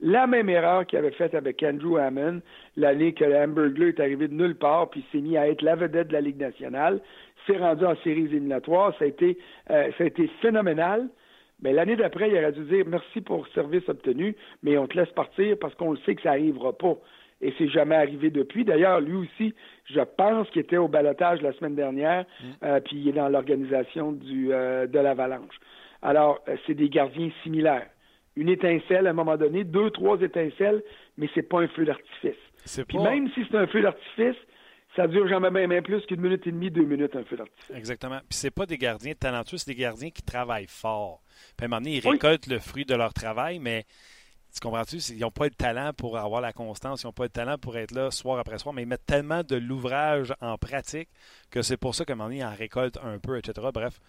[0.00, 2.40] la même erreur qu'il avait faite avec Andrew Hammond
[2.76, 6.08] l'année que Hamburglar est arrivé de nulle part puis s'est mis à être la vedette
[6.08, 7.00] de la Ligue nationale.
[7.46, 8.94] S'est rendu en séries éliminatoires.
[8.98, 9.36] Ça a été,
[9.70, 11.08] euh, ça a été phénoménal.
[11.62, 14.96] Mais l'année d'après, il aurait dû dire merci pour le service obtenu, mais on te
[14.96, 16.96] laisse partir parce qu'on le sait que ça n'arrivera pas
[17.42, 18.64] et c'est jamais arrivé depuis.
[18.64, 19.54] D'ailleurs, lui aussi,
[19.86, 22.46] je pense qu'il était au balotage la semaine dernière, mm.
[22.64, 25.58] euh, puis il est dans l'organisation du euh, de l'Avalanche.
[26.02, 27.86] Alors, euh, c'est des gardiens similaires.
[28.36, 30.82] Une étincelle à un moment donné, deux, trois étincelles,
[31.18, 32.84] mais c'est pas un feu d'artifice.
[32.88, 34.36] Puis même si c'est un feu d'artifice,
[35.00, 37.74] ça dure jamais même plus qu'une minute et demie, deux minutes, un feu d'artifice.
[37.74, 38.18] Exactement.
[38.28, 41.22] Puis c'est pas des gardiens talentueux, c'est des gardiens qui travaillent fort.
[41.56, 43.86] Puis à un moment donné, ils récoltent le fruit de leur travail, mais
[44.52, 44.96] tu comprends-tu?
[44.96, 47.78] Ils n'ont pas le talent pour avoir la constance, ils n'ont pas le talent pour
[47.78, 51.08] être là soir après soir, mais ils mettent tellement de l'ouvrage en pratique
[51.50, 53.68] que c'est pour ça qu'à un moment donné, ils en récoltent un peu, etc.
[53.72, 54.00] Bref,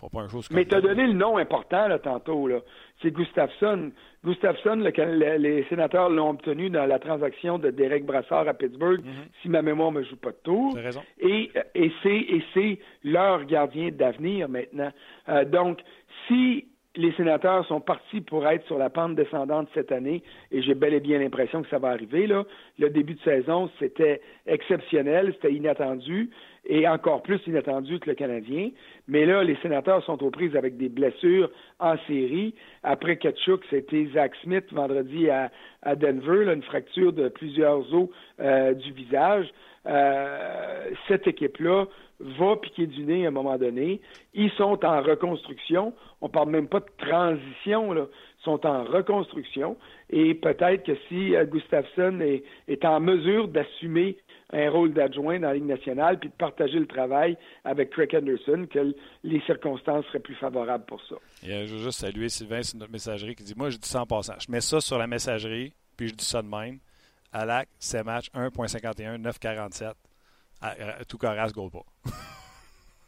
[0.00, 2.48] faut pas un chose Mais tu as donné le nom important là, tantôt.
[2.48, 2.60] Là.
[3.02, 3.92] C'est Gustafsson.
[4.24, 9.42] Gustafsson, les sénateurs l'ont obtenu dans la transaction de Derek Brassard à Pittsburgh, mm-hmm.
[9.42, 10.74] si ma mémoire ne me joue pas de tour.
[10.74, 11.02] Raison.
[11.18, 11.92] Et, et
[12.54, 14.90] c'est leur gardien d'avenir maintenant.
[15.28, 15.80] Euh, donc,
[16.26, 20.74] si les sénateurs sont partis pour être sur la pente descendante cette année et j'ai
[20.74, 22.26] bel et bien l'impression que ça va arriver.
[22.26, 22.44] Là.
[22.78, 26.30] Le début de saison, c'était exceptionnel, c'était inattendu
[26.66, 28.70] et encore plus inattendu que le Canadien.
[29.06, 32.54] Mais là, les sénateurs sont aux prises avec des blessures en série.
[32.82, 35.50] Après Ketchuk, c'était Zach Smith vendredi à,
[35.94, 38.08] Denver, une fracture de plusieurs os
[38.40, 39.48] euh, du visage.
[39.86, 41.86] Euh, cette équipe-là
[42.20, 44.00] va piquer du nez à un moment donné.
[44.34, 45.94] Ils sont en reconstruction.
[46.20, 47.94] On parle même pas de transition.
[47.94, 48.06] Ils
[48.44, 49.76] sont en reconstruction.
[50.10, 54.18] Et peut-être que si euh, Gustafsson est, en mesure d'assumer
[54.52, 58.66] un rôle d'adjoint dans la Ligue nationale, puis de partager le travail avec Craig Anderson,
[58.70, 61.14] que les circonstances seraient plus favorables pour ça.
[61.46, 64.02] Et, je veux juste saluer Sylvain sur notre messagerie qui dit Moi, je dis ça
[64.02, 64.34] en passant.
[64.38, 66.78] Je mets ça sur la messagerie, puis je dis ça de même.
[67.32, 70.09] Alac, c'est match 1.51, 9.47
[71.08, 72.10] tout carré goal pas.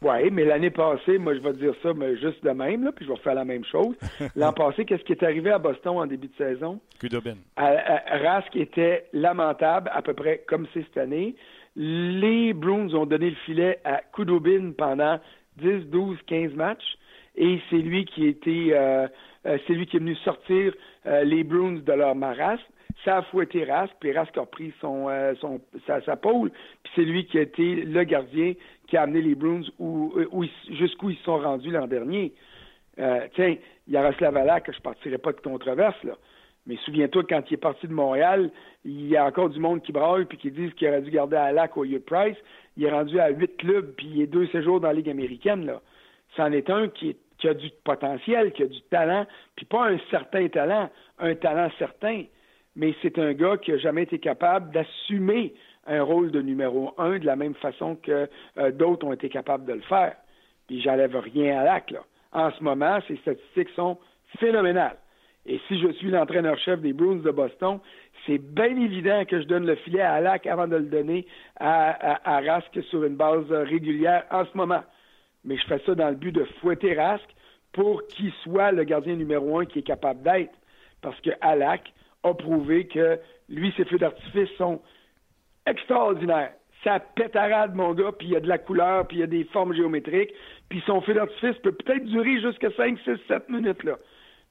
[0.03, 3.05] Oui, mais l'année passée, moi, je vais dire ça mais juste de même, là, puis
[3.05, 3.95] je vais refaire la même chose.
[4.35, 6.81] L'an passé, qu'est-ce qui est arrivé à Boston en début de saison?
[6.99, 7.37] Kudobin.
[7.55, 11.35] Rask était lamentable, à peu près comme c'est cette année.
[11.77, 15.19] Les Bruins ont donné le filet à Kudobin pendant
[15.57, 16.97] 10, 12, 15 matchs,
[17.35, 19.07] et c'est lui qui était, euh,
[19.45, 20.73] euh, c'est lui qui est venu sortir
[21.05, 22.61] euh, les Bruins de leur marasme
[23.03, 26.51] ça a fouetté Rask, puis Rask a pris son, euh, son sa, sa pôle,
[26.83, 28.53] puis c'est lui qui a été le gardien
[28.87, 30.13] qui a amené les Bruins où,
[30.69, 32.33] jusqu'où ils se sont rendus l'an dernier.
[32.99, 33.55] Euh, tiens,
[33.87, 36.13] Yaroslav Alak, je ne partirai pas de controverse, là.
[36.65, 38.49] Mais souviens-toi, quand il est parti de Montréal,
[38.85, 41.35] il y a encore du monde qui braille puis qui disent qu'il aurait dû garder
[41.35, 42.37] Alak au lieu Price.
[42.77, 45.65] Il est rendu à huit clubs puis il est deux séjours dans la Ligue américaine.
[45.65, 45.81] Là.
[46.37, 49.25] C'en est un qui a du potentiel, qui a du talent,
[49.57, 52.23] puis pas un certain talent, un talent certain
[52.75, 55.53] mais c'est un gars qui n'a jamais été capable d'assumer
[55.85, 59.65] un rôle de numéro un de la même façon que euh, d'autres ont été capables
[59.65, 60.15] de le faire.
[60.67, 61.93] Puis j'enlève rien à l'acte.
[62.31, 63.97] En ce moment, ces statistiques sont
[64.39, 64.97] phénoménales.
[65.45, 67.79] Et si je suis l'entraîneur-chef des Bruins de Boston,
[68.25, 71.27] c'est bien évident que je donne le filet à Lac avant de le donner
[71.59, 74.83] à, à, Rask sur une base régulière en ce moment.
[75.43, 77.27] Mais je fais ça dans le but de fouetter Rask
[77.73, 80.53] pour qu'il soit le gardien numéro un qui est capable d'être.
[81.01, 81.91] Parce que Alak
[82.23, 84.81] a prouvé que lui, ses feux d'artifice sont
[85.65, 86.53] extraordinaires.
[86.83, 89.27] Ça pétarade, mon gars, puis il y a de la couleur, puis il y a
[89.27, 90.33] des formes géométriques,
[90.69, 93.97] puis son feu d'artifice peut peut-être durer jusqu'à 5, 6, 7 minutes, là.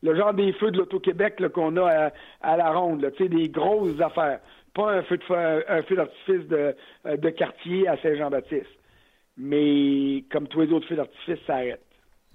[0.02, 4.00] Le genre des feux de l'Auto-Québec qu'on a à, la ronde, tu sais, des grosses
[4.00, 4.40] affaires.
[4.74, 5.18] Pas un feu
[5.94, 6.74] d'artifice de,
[7.06, 8.66] euh, de quartier à Saint-Jean-Baptiste.
[9.36, 11.84] Mais comme tous les autres feux d'artifice, ça arrête.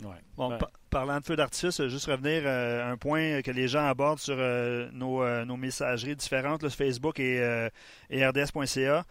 [0.03, 0.15] Ouais.
[0.37, 0.57] Bon,
[0.89, 4.35] parlant de feu d'artifice, juste revenir euh, à un point que les gens abordent sur
[4.37, 7.69] euh, euh, nos, messageries différentes, Facebook et,
[8.11, 9.05] RDS.ca.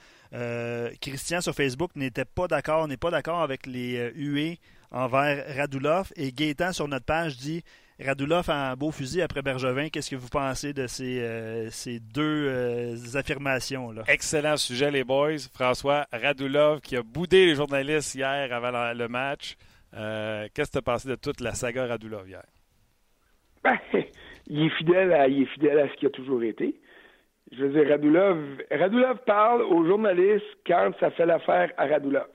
[1.01, 4.59] Christian sur Facebook n'était pas d'accord, n'est pas d'accord avec les huées
[4.91, 6.13] envers Radulov.
[6.17, 7.63] Et Gaétan sur notre page dit
[8.05, 9.89] Radulov a un beau fusil après Bergevin.
[9.89, 14.03] Qu'est-ce que vous pensez de ces, ces deux affirmations-là?
[14.09, 15.39] Excellent sujet, les boys.
[15.55, 19.57] François Radulov qui a boudé les journalistes hier avant le match.
[19.97, 22.45] Euh, qu'est-ce que tu as pensé de toute la saga Radulov hier?
[23.65, 23.79] Ben,
[24.47, 26.75] il, est fidèle à, il est fidèle à ce qu'il a toujours été.
[27.53, 27.89] Je veux dire,
[28.71, 32.27] Radulov, parle aux journalistes quand ça fait l'affaire à Radulov.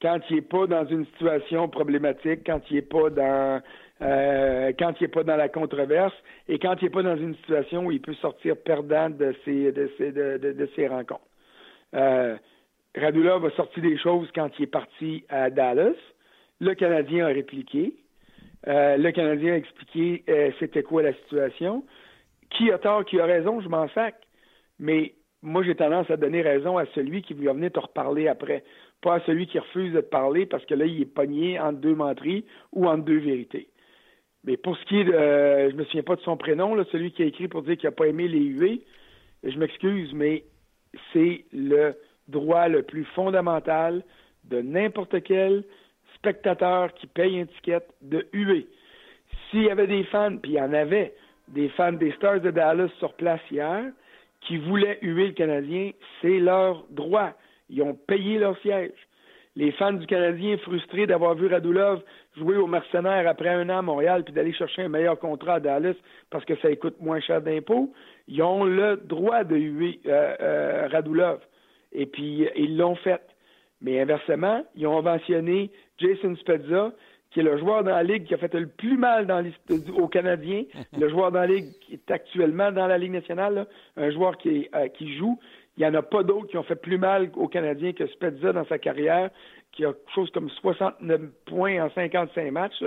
[0.00, 3.62] quand il n'est pas dans une situation problématique, quand il n'est pas dans
[4.00, 4.72] euh,
[5.12, 6.14] pas dans la controverse
[6.48, 9.72] et quand il n'est pas dans une situation où il peut sortir perdant de ses,
[9.72, 11.20] de ses, de, ses rencontres.
[11.94, 12.36] Euh,
[12.96, 15.96] Radulov a sorti des choses quand il est parti à Dallas.
[16.60, 17.94] Le Canadien a répliqué.
[18.66, 21.84] Euh, le Canadien a expliqué euh, c'était quoi la situation.
[22.50, 24.16] Qui a tort, qui a raison, je m'en sac.
[24.78, 28.64] Mais moi, j'ai tendance à donner raison à celui qui veut venir te reparler après,
[29.02, 31.78] pas à celui qui refuse de te parler parce que là, il est pogné entre
[31.78, 33.68] deux menteries ou entre deux vérités.
[34.44, 37.12] Mais pour ce qui est de, euh, je me souviens pas de son prénom, celui
[37.12, 38.82] qui a écrit pour dire qu'il n'a pas aimé les huées,
[39.44, 40.44] je m'excuse, mais
[41.12, 41.94] c'est le
[42.28, 44.02] droit le plus fondamental
[44.44, 45.64] de n'importe quel
[46.18, 48.66] spectateur qui paye un ticket de huer.
[49.50, 51.14] S'il y avait des fans, puis il y en avait,
[51.48, 53.84] des fans des Stars de Dallas sur place hier,
[54.42, 57.32] qui voulaient huer le Canadien, c'est leur droit.
[57.70, 58.92] Ils ont payé leur siège.
[59.56, 62.02] Les fans du Canadien frustrés d'avoir vu Radulov
[62.36, 65.60] jouer aux mercenaires après un an à Montréal puis d'aller chercher un meilleur contrat à
[65.60, 65.96] Dallas
[66.30, 67.92] parce que ça coûte moins cher d'impôts,
[68.28, 71.40] ils ont le droit de huer euh, euh, Radulov.
[71.92, 73.20] Et puis, ils l'ont fait.
[73.80, 76.92] Mais inversement, ils ont mentionné Jason Spezza,
[77.30, 79.44] qui est le joueur dans la Ligue qui a fait le plus mal dans
[79.96, 80.64] aux Canadiens,
[80.98, 84.68] le joueur dans la Ligue qui est actuellement dans la Ligue nationale, un joueur qui,
[84.74, 85.38] euh, qui joue.
[85.76, 88.52] Il n'y en a pas d'autres qui ont fait plus mal aux Canadiens que Spezza
[88.52, 89.30] dans sa carrière,
[89.72, 92.82] qui a quelque chose comme 69 points en 55 matchs.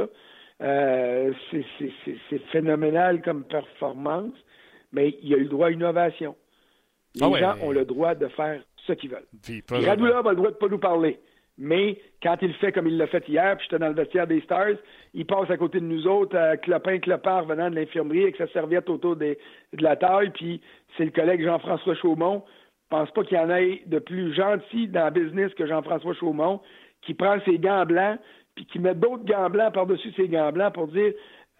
[0.61, 4.33] Euh, c'est phénoménal comme performance,
[4.91, 6.35] mais il a eu le droit à innovation.
[7.15, 9.27] Les ah gens ont le droit de faire ce qu'ils veulent.
[9.69, 11.19] Radulov a le droit de ne pas nous parler.
[11.57, 14.41] Mais quand il fait comme il l'a fait hier, puis j'étais dans le vestiaire des
[14.41, 14.77] Stars,
[15.13, 18.47] il passe à côté de nous autres, euh, clopin, clopard venant de l'infirmerie avec sa
[18.47, 19.37] serviette autour de
[19.73, 20.61] la taille, puis
[20.97, 22.43] c'est le collègue Jean-François Chaumont.
[22.91, 26.13] Je pense pas qu'il y en ait de plus gentil dans le business que Jean-François
[26.15, 26.61] Chaumont,
[27.01, 28.19] qui prend ses gants blancs,
[28.55, 31.13] puis qui met d'autres gants blancs par-dessus ses gants blancs pour dire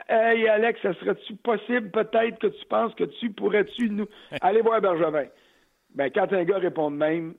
[0.10, 4.08] Hey Alex, ça serait-tu possible peut-être que tu penses que tu pourrais-tu nous
[4.42, 5.28] aller voir Bergevin?
[5.96, 7.36] Ben, quand un gars répond de même,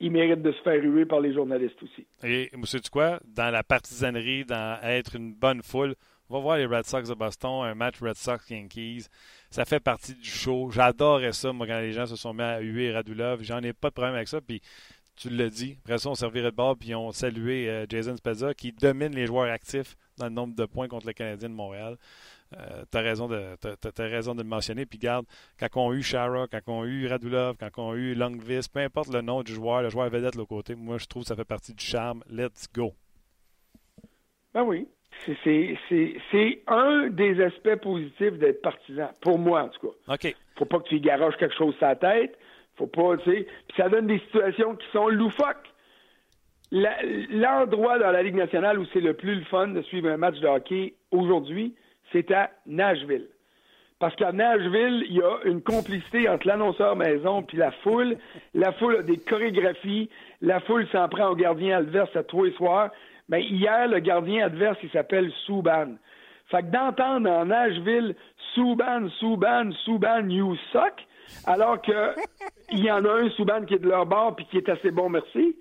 [0.00, 2.06] il mérite de se faire ruer par les journalistes aussi.
[2.22, 3.20] Et, monsieur, tu quoi?
[3.24, 5.94] Dans la partisanerie, dans être une bonne foule,
[6.30, 9.06] on va voir les Red Sox de Boston, un match Red Sox-Yankees.
[9.50, 10.70] Ça fait partie du show.
[10.70, 13.42] J'adorais ça, moi, quand les gens se sont mis à huer Radulov.
[13.42, 14.40] J'en ai pas de problème avec ça.
[14.42, 14.60] Puis,
[15.16, 15.78] tu l'as dit.
[15.84, 19.26] Après ça, on servirait de bord puis on salué euh, Jason Spezza qui domine les
[19.26, 21.96] joueurs actifs dans le nombre de points contre le Canadien de Montréal.
[22.56, 23.56] Euh, tu as, raison de,
[23.98, 24.86] raison de le mentionner.
[24.86, 25.26] Puis garde,
[25.58, 28.68] quand on a eu Shara, quand on a eu Radulov, quand on a eu Longvis,
[28.72, 31.24] peu importe le nom du joueur, le joueur vedette de l'autre côté, moi je trouve
[31.24, 32.22] que ça fait partie du charme.
[32.30, 32.92] Let's go.
[34.54, 34.88] Ben oui.
[35.26, 40.14] C'est un des aspects positifs d'être partisan, pour moi en tout cas.
[40.14, 40.36] OK.
[40.56, 42.38] Faut pas que tu y garoches quelque chose sur la tête.
[42.76, 43.42] Faut pas, tu sais.
[43.42, 45.68] Puis ça donne des situations qui sont loufoques.
[46.70, 50.38] L'endroit dans la Ligue nationale où c'est le plus le fun de suivre un match
[50.38, 51.74] de hockey aujourd'hui,
[52.12, 53.26] c'est à Nashville.
[53.98, 58.16] Parce qu'à Nashville, il y a une complicité entre l'annonceur maison puis la foule.
[58.54, 60.08] La foule a des chorégraphies.
[60.40, 62.90] La foule s'en prend au gardien adverse à tous les soirs.
[63.28, 65.96] Mais hier, le gardien adverse, il s'appelle Souban.
[66.46, 68.14] Fait que d'entendre en Nashville
[68.54, 71.06] Souban, Souban, Souban, you suck,
[71.44, 74.68] alors qu'il y en a un Souban qui est de leur bord puis qui est
[74.68, 75.56] assez bon, merci,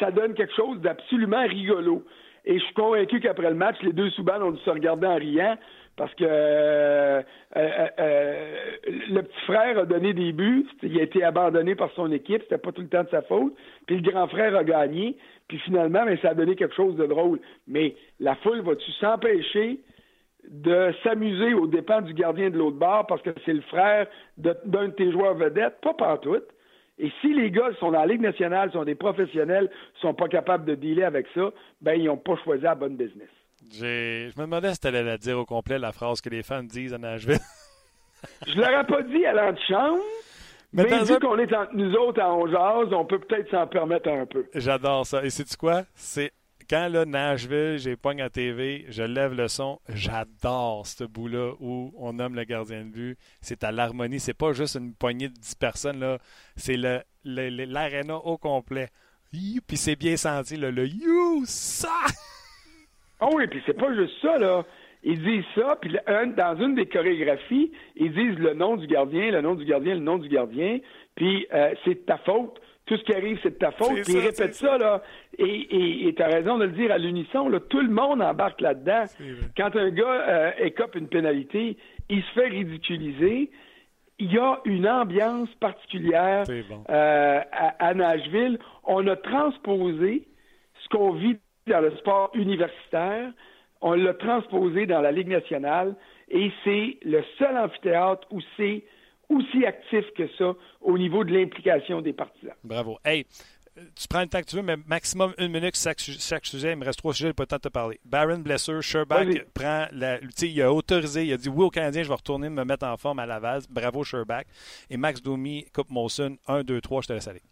[0.00, 2.04] ça donne quelque chose d'absolument rigolo.
[2.44, 5.16] Et je suis convaincu qu'après le match, les deux Souban ont dû se regarder en
[5.16, 5.56] riant
[5.96, 7.22] parce que euh,
[7.56, 8.56] euh, euh,
[9.10, 12.58] le petit frère a donné des buts, il a été abandonné par son équipe, c'était
[12.58, 13.54] pas tout le temps de sa faute,
[13.86, 15.16] puis le grand frère a gagné,
[15.48, 17.40] puis finalement, mais ça a donné quelque chose de drôle.
[17.68, 19.80] Mais la foule va-tu s'empêcher
[20.48, 24.06] de s'amuser aux dépens du gardien de l'autre bord parce que c'est le frère
[24.38, 25.76] d'un de, tes joueurs vedettes?
[25.82, 26.38] Pas partout.
[26.98, 30.64] Et si les gars sont dans la Ligue nationale, sont des professionnels, sont pas capables
[30.64, 33.28] de dealer avec ça, ben ils n'ont pas choisi la bonne business.
[33.72, 36.62] Je me demandais si tu allais la dire au complet, la phrase que les fans
[36.62, 37.38] disent à Nashville.
[38.46, 40.02] je l'aurais pas dit à l'antichambre.
[40.74, 44.08] Mais, mais vu qu'on est entre nous autres à 11 on peut peut-être s'en permettre
[44.08, 44.46] un peu.
[44.54, 45.22] J'adore ça.
[45.22, 45.82] Et sais-tu quoi?
[45.94, 46.32] C'est
[46.68, 51.92] quand là, Nashville, j'ai pogne à TV, je lève le son, j'adore ce bout-là où
[51.98, 53.18] on nomme le gardien de but.
[53.42, 54.20] C'est à l'harmonie.
[54.20, 56.18] C'est pas juste une poignée de 10 personnes, là.
[56.56, 56.78] C'est
[57.24, 58.88] l'aréna au complet.
[59.30, 61.90] Puis c'est bien senti, le You, ça!
[63.22, 64.64] Ah oui, puis c'est pas juste ça, là.
[65.04, 65.96] Ils disent ça, puis
[66.36, 70.00] dans une des chorégraphies, ils disent le nom du gardien, le nom du gardien, le
[70.00, 70.78] nom du gardien,
[71.14, 72.60] puis euh, c'est de ta faute.
[72.86, 73.94] Tout ce qui arrive, c'est de ta faute.
[74.02, 75.02] Puis ils répètent ça, là.
[75.38, 77.60] Et tu as raison de le dire à l'unisson, là.
[77.60, 79.04] Tout le monde embarque là-dedans.
[79.56, 81.76] Quand un gars euh, écope une pénalité,
[82.08, 83.50] il se fait ridiculiser.
[84.18, 86.44] Il y a une ambiance particulière
[86.90, 87.40] euh,
[87.78, 88.58] à Nashville.
[88.84, 90.26] On a transposé
[90.82, 93.30] ce qu'on vit dans le sport universitaire,
[93.80, 95.94] on l'a transposé dans la Ligue nationale
[96.28, 98.84] et c'est le seul amphithéâtre où c'est
[99.28, 102.54] aussi actif que ça au niveau de l'implication des partisans.
[102.64, 102.98] Bravo.
[103.04, 103.26] Hey,
[103.74, 106.72] tu prends le temps que tu veux, mais maximum une minute chaque, chaque sujet.
[106.72, 107.98] Il me reste trois sujets, pas le temps de te parler.
[108.04, 110.18] Baron Blesser, Sherback prend la.
[110.42, 112.96] Il a autorisé, il a dit oui au Canadien, je vais retourner me mettre en
[112.96, 113.62] forme à Laval.
[113.70, 114.46] Bravo Sherback.
[114.90, 117.42] Et Max Domi, Coupe Molson, 1, 2, 3, je te laisse aller.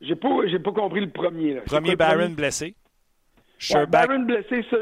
[0.00, 1.54] J'ai pas, j'ai pas compris le premier.
[1.54, 1.60] Là.
[1.62, 2.74] Premier Baron blessé.
[3.88, 4.76] Baron blessé, ça,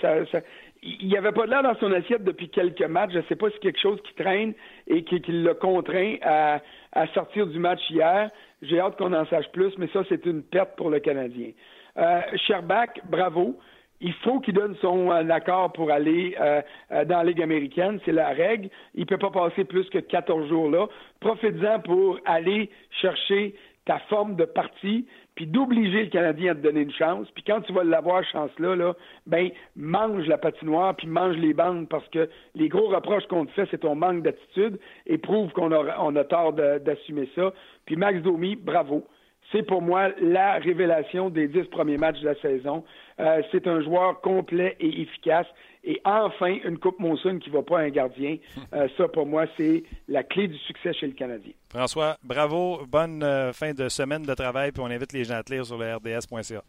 [0.00, 0.40] ça, ça,
[0.82, 3.12] il n'y avait pas de l'air dans son assiette depuis quelques matchs.
[3.12, 4.54] Je ne sais pas si c'est quelque chose qui traîne
[4.86, 6.60] et qui, l'a contraint à,
[6.92, 8.30] à, sortir du match hier.
[8.62, 11.50] J'ai hâte qu'on en sache plus, mais ça, c'est une perte pour le Canadien.
[11.96, 13.58] Euh, Sherbach, bravo.
[14.00, 16.60] Il faut qu'il donne son euh, accord pour aller euh,
[16.92, 18.00] euh, dans la Ligue américaine.
[18.04, 18.68] C'est la règle.
[18.94, 20.88] Il ne peut pas passer plus que 14 jours là.
[21.20, 22.70] Profites-en pour aller
[23.00, 23.54] chercher
[23.86, 27.28] ta forme de partie, puis d'obliger le Canadien à te donner une chance.
[27.34, 28.94] Puis quand tu vas l'avoir, chance-là, là,
[29.26, 33.52] ben, mange la patinoire, puis mange les bandes, parce que les gros reproches qu'on te
[33.52, 37.52] fait, c'est ton manque d'attitude, et prouve qu'on a, on a tort d'assumer ça.
[37.86, 39.04] Puis Max Domi, bravo.
[39.52, 42.84] C'est pour moi la révélation des dix premiers matchs de la saison.
[43.20, 45.46] Euh, c'est un joueur complet et efficace.
[45.84, 48.38] Et enfin, une Coupe Monsoon qui ne va pas à un gardien.
[48.72, 51.52] Euh, ça, pour moi, c'est la clé du succès chez le Canadien.
[51.68, 52.84] François, bravo.
[52.86, 54.72] Bonne euh, fin de semaine de travail.
[54.72, 56.62] Puis on invite les gens à te lire sur le rds.ca.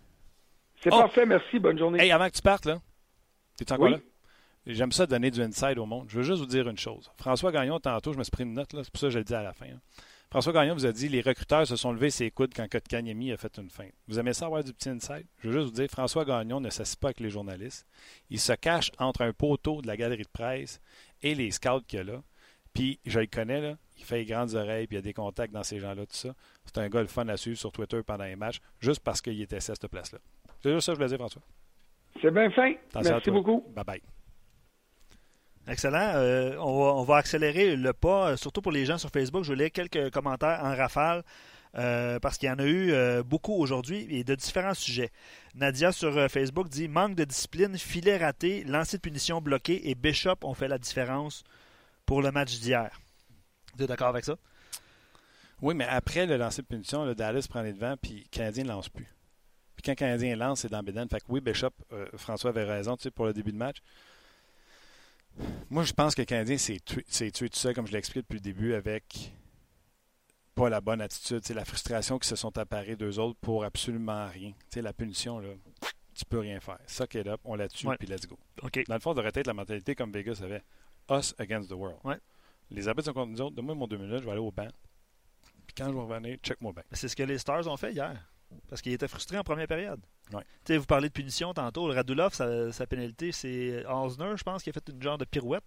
[0.83, 0.97] C'est oh!
[0.97, 1.25] parfait.
[1.25, 1.59] Merci.
[1.59, 2.01] Bonne journée.
[2.01, 2.77] Hey, avant que tu partes, là,
[3.59, 3.97] es encore là?
[4.67, 6.05] J'aime ça donner du inside au monde.
[6.09, 7.11] Je veux juste vous dire une chose.
[7.17, 9.19] François Gagnon, tantôt, je me suis pris une note, là, c'est pour ça que je
[9.19, 9.67] le dis à la fin.
[9.67, 9.79] Hein.
[10.35, 13.37] François Gagnon vous a dit les recruteurs se sont levés ses coudes quand Kotkaniemi a
[13.37, 13.93] fait une feinte.
[14.09, 15.25] Vous aimez ça avoir du petit inside?
[15.39, 17.87] Je veux juste vous dire, François Gagnon ne s'assied pas avec les journalistes.
[18.29, 20.81] Il se cache entre un poteau de la galerie de presse
[21.21, 22.21] et les scouts qu'il y a là.
[22.73, 25.13] Puis, je le connais, là, il fait les grandes oreilles, puis il y a des
[25.13, 26.35] contacts dans ces gens-là, tout ça.
[26.65, 29.41] C'est un gars le fun à suivre sur Twitter pendant les matchs, juste parce qu'il
[29.41, 30.19] était à cette place-là.
[30.61, 31.43] C'est juste ça que je voulais dire, François.
[32.21, 32.73] C'est bien fin.
[33.01, 33.63] Merci beaucoup.
[33.73, 34.01] Bye-bye.
[35.67, 36.11] Excellent.
[36.15, 39.43] Euh, on, va, accélérer le pas, euh, surtout pour les gens sur Facebook.
[39.43, 41.23] Je lire quelques commentaires en rafale.
[41.77, 45.11] Euh, parce qu'il y en a eu beaucoup aujourd'hui et de différents sujets.
[45.55, 50.37] Nadia sur Facebook dit manque de discipline, filet raté, lancer de punition bloqué et Bishop
[50.43, 51.43] ont fait la différence
[52.05, 52.97] pour le match d'hier.
[53.77, 54.37] Tu es d'accord avec ça?
[55.61, 58.63] Oui, mais après le lancer de punition, le Dallas prend les devants puis le Canadien
[58.63, 59.13] ne lance plus.
[59.75, 61.09] Puis quand le Canadien lance, c'est dans Beden.
[61.09, 61.71] Fait que oui, Bishop,
[62.15, 63.79] François avait raison pour le début de match.
[65.69, 68.35] Moi, je pense que le Canadien s'est tué, tout seul, comme je l'ai expliqué depuis
[68.35, 69.33] le début, avec
[70.53, 71.41] pas la bonne attitude.
[71.43, 74.53] C'est la frustration qui se sont apparées d'eux autres pour absolument rien.
[74.69, 75.49] sais, la punition, là,
[76.13, 76.79] tu peux rien faire.
[76.87, 78.39] Ça qui est là, on la tue, puis let's go.
[78.61, 80.63] Dans le fond, on devrait être la mentalité comme Vegas avait.
[81.11, 81.99] Us against the world.
[82.71, 83.55] Les arbitres sont contre nous autres.
[83.55, 84.67] Donne-moi mon deux minutes, je vais aller au banc.
[85.67, 86.83] Puis quand je vais revenir, check-moi bien.
[86.91, 88.15] C'est ce que les Stars ont fait hier.
[88.69, 89.99] Parce qu'ils étaient frustrés en première période.
[90.67, 91.87] Vous parlez de punition tantôt.
[91.87, 95.63] Le Radulov, sa, pénalité, c'est Osner, je pense, qui a fait une genre de pirouette.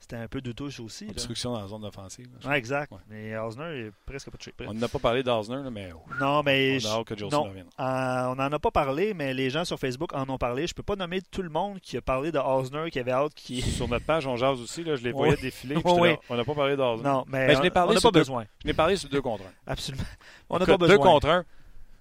[0.00, 1.06] C'était un peu douteux aussi.
[1.10, 2.26] Obstruction dans la zone offensive.
[2.46, 2.90] Ouais, exact.
[3.10, 4.52] Mais Osner est presque pas touché.
[4.66, 5.90] On n'a pas parlé d'Osner, mais.
[6.18, 6.78] Non, mais.
[6.86, 7.66] On a que non, revienne.
[7.78, 10.66] Euh, on n'en a pas parlé, mais les gens sur Facebook en ont parlé.
[10.66, 13.34] Je peux pas nommer tout le monde qui a parlé de Osner, qui avait hâte.
[13.34, 13.60] Qui...
[13.60, 14.82] Sur notre page, on jase aussi.
[14.84, 15.76] Là, je les voyais défiler.
[15.84, 17.04] on n'a pas parlé d'Osner.
[17.04, 17.54] Non, mais.
[17.54, 18.46] je n'ai parlé on n'a pas besoin.
[18.62, 19.52] Je n'ai parlé sur deux contre un.
[19.70, 20.04] Absolument.
[20.48, 20.96] On n'a pas besoin.
[20.96, 21.44] Deux contre un.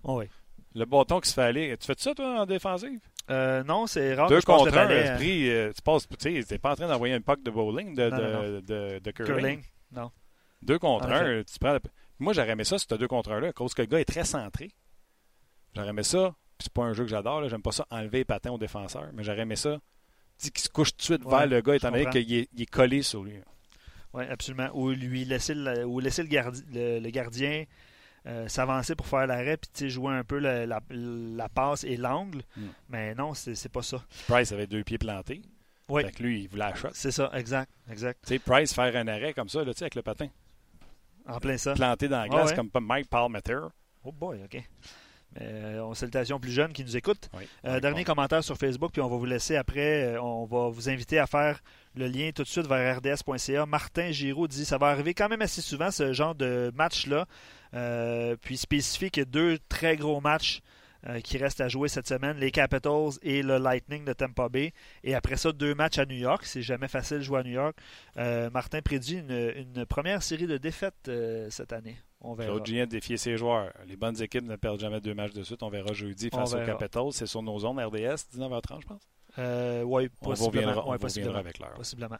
[0.03, 0.25] Oui.
[0.75, 1.77] Le bâton qui se fait aller.
[1.77, 2.99] Tu fais ça, toi, en défensive?
[3.29, 4.27] Euh, non, c'est rare.
[4.27, 7.43] Deux contre un, esprit, euh, tu passes, tu sais, pas en train d'envoyer un puck
[7.43, 8.09] de bowling, de,
[8.61, 9.35] de, de, curling.
[9.35, 9.63] curling.
[9.91, 10.11] Non.
[10.61, 11.77] Deux contre un, tu prends.
[12.19, 13.87] Moi, j'aurais aimé ça si tu as deux contre un là, à cause que le
[13.87, 14.71] gars est très centré.
[15.75, 16.35] J'aurais aimé ça.
[16.59, 19.23] C'est pas un jeu que j'adore, j'aime pas ça enlever les patins au défenseur, mais
[19.23, 19.79] j'aurais aimé ça.
[20.39, 22.65] Qu'il se couche tout de suite vers le gars, étant donné qu'il est, il est,
[22.65, 23.35] collé sur lui.
[24.13, 24.69] Oui, absolument.
[24.73, 27.65] Ou lui laisser le, ou laisser le, le gardien
[28.25, 32.43] euh, s'avancer pour faire l'arrêt puis jouer un peu la, la, passe et l'angle.
[32.55, 32.67] Hmm.
[32.89, 34.03] Mais non, c'est pas ça.
[34.27, 35.41] Price avait deux pieds plantés.
[35.87, 36.03] Oui.
[36.03, 36.89] Fait que lui, il voulait la shot.
[36.93, 37.71] C'est ça, exact.
[37.89, 38.19] exact.
[38.25, 40.27] Tu sais, Price faire un arrêt comme ça, là, avec le patin.
[41.27, 41.73] En plein ça.
[41.73, 43.59] Planté dans la glace, comme Mike Palmeter.
[44.03, 44.63] Oh boy, OK.
[45.41, 47.29] Euh, on salutations plus jeunes qui nous écoutent.
[47.65, 50.17] Euh, dernier commentaire sur Facebook, puis on va vous laisser après.
[50.17, 51.61] on va vous inviter à faire
[51.95, 53.65] le lien tout de suite vers rds.ca.
[53.65, 57.27] Martin Giraud dit ça va arriver quand même assez souvent ce genre de match-là.
[57.73, 60.61] Euh, puis spécifique qu'il y a deux très gros matchs
[61.07, 64.73] euh, qui restent à jouer cette semaine, les Capitals et le Lightning de Tampa Bay.
[65.03, 66.43] Et après ça, deux matchs à New York.
[66.45, 67.77] C'est jamais facile de jouer à New York.
[68.17, 71.11] Euh, Martin prédit une, première série de défaites
[71.49, 71.97] cette année.
[72.21, 72.51] On verra.
[72.51, 73.71] Claude Julien défier ses joueurs.
[73.87, 75.63] Les bonnes équipes ne perdent jamais deux matchs de suite.
[75.63, 77.11] On verra jeudi face aux Capitals.
[77.13, 79.07] C'est sur nos zones RDS, 19h30, je pense.
[79.85, 80.83] oui, possiblement.
[80.85, 81.75] On reviendra, avec l'heure.
[81.75, 82.17] Possiblement.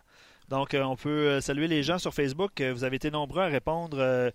[0.47, 2.61] Donc, on peut saluer les gens sur Facebook.
[2.61, 4.31] Vous avez été nombreux à répondre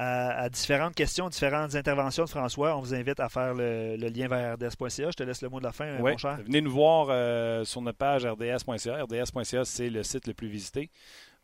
[0.00, 4.54] à, différentes questions, différentes interventions de François, on vous invite à faire le, lien vers
[4.54, 5.10] rds.ca.
[5.10, 6.38] Je te laisse le mot de la fin, mon cher.
[6.44, 9.02] Venez nous voir euh, sur notre page rds.ca.
[9.02, 10.88] rds.ca, c'est le site le plus visité.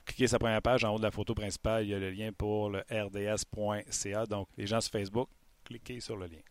[0.05, 2.11] Cliquez sur la première page, en haut de la photo principale, il y a le
[2.11, 4.27] lien pour le rds.ca.
[4.27, 5.29] Donc, les gens sur Facebook,
[5.65, 6.43] cliquez sur le lien.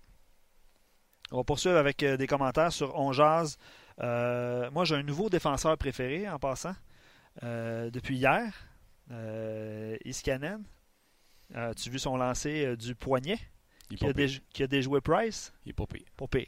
[1.32, 3.14] On va poursuivre avec euh, des commentaires sur On
[4.02, 6.76] euh, moi, j'ai un nouveau défenseur préféré en passant
[7.42, 8.54] depuis hier,
[10.04, 10.64] Iskanen.
[11.54, 13.40] As-tu vu son lancer euh, du poignet?
[13.90, 14.14] Qui a,
[14.52, 15.54] qui a, déjoué Price?
[15.66, 16.06] Il est pas pire.
[16.18, 16.48] Pas pire.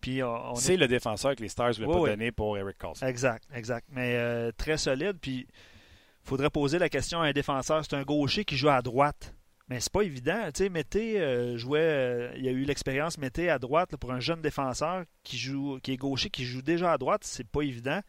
[0.00, 0.20] Puis
[0.54, 3.06] C'est le défenseur que les Stars ne voulaient pas donner pour Eric Carlson.
[3.06, 3.86] Exact, exact.
[3.90, 5.18] Mais euh, très solide.
[5.20, 7.84] Puis il faudrait poser la question à un défenseur.
[7.84, 9.34] C'est un gaucher qui joue à droite.
[9.68, 10.46] Mais c'est pas évident.
[10.54, 12.32] Tu sais, Mété euh, jouait.
[12.36, 15.92] il y a eu l'expérience Mété à droite pour un jeune défenseur qui joue, qui
[15.92, 17.22] est gaucher, qui joue déjà à droite.
[17.24, 18.00] C'est pas évident.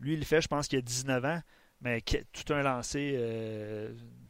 [0.00, 1.40] Lui, il le fait, je pense qu'il a 19 ans.
[1.80, 3.14] Mais tout un lancé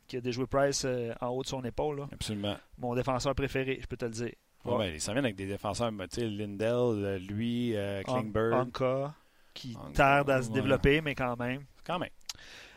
[0.06, 2.06] qui a déjoué Price euh, en haut de son épaule.
[2.12, 2.56] Absolument.
[2.78, 4.32] Mon défenseur préféré, je peux te le dire.
[4.64, 4.92] Ouais.
[4.92, 8.54] Ben, ça vient avec des défenseurs, Lindell, euh, lui, euh, Klingberg.
[8.54, 9.14] Anka,
[9.54, 11.62] qui tarde à se développer, mais quand même.
[11.84, 12.10] Quand même.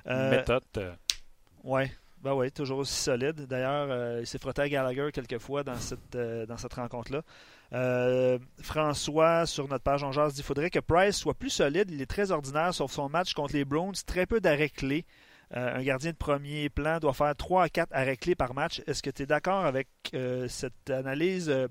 [0.05, 0.63] méthode.
[1.63, 1.84] Oui,
[2.22, 3.41] ben ouais, toujours aussi solide.
[3.47, 7.22] D'ailleurs, il s'est frotté à Gallagher quelques fois dans cette, dans cette rencontre-là.
[8.61, 11.91] François, sur notre page en jazz, dit qu'il faudrait que Price soit plus solide.
[11.91, 13.95] Il est très ordinaire, sauf son match contre les Browns.
[14.05, 15.05] Très peu d'arrêts clés.
[15.55, 18.82] Euh, un gardien de premier plan doit faire 3 à 4 arrêts clés par match.
[18.86, 21.67] Est-ce que tu es d'accord avec euh, cette analyse euh,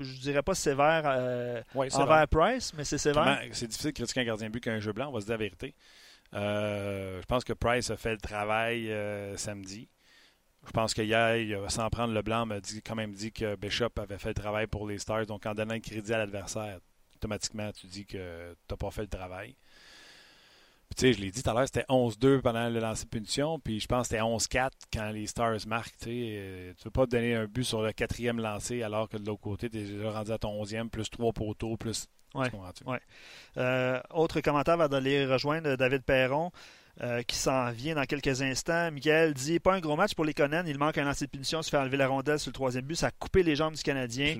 [0.00, 1.04] je dirais pas sévère
[1.74, 3.40] envers Price, mais c'est sévère?
[3.52, 5.38] C'est difficile de critiquer un gardien but qu'un jeu blanc, on va se dire la
[5.38, 5.74] vérité.
[6.32, 8.92] je pense que Price a fait le travail
[9.36, 9.88] samedi.
[10.66, 14.18] Je pense qu'hier, sans prendre le blanc, m'a dit, quand même dit que Bishop avait
[14.18, 15.26] fait le travail pour les Stars.
[15.26, 16.78] Donc, en donnant le crédit à l'adversaire,
[17.16, 19.54] automatiquement, tu dis que tu n'as pas fait le travail
[20.96, 23.58] tu sais, je l'ai dit tout à l'heure, c'était 11-2 pendant le lancer de punition,
[23.58, 25.96] puis je pense que c'était 11-4 quand les Stars marquent.
[26.00, 29.16] Tu ne euh, veux pas te donner un but sur le quatrième lancé alors que
[29.16, 32.06] de l'autre côté, tu es déjà rendu à ton 11e, plus 3 poteaux, plus.
[32.34, 32.50] Ouais,
[32.86, 33.00] ouais.
[33.58, 36.50] Euh, autre commentaire va d'aller rejoindre David Perron.
[37.02, 38.92] Euh, qui s'en vient dans quelques instants.
[38.92, 40.62] Miguel dit pas un gros match pour les Conan.
[40.64, 42.94] Il manque un lancer de punition, se faire enlever la rondelle sur le troisième but.
[42.94, 44.36] Ça a coupé les jambes du Canadien.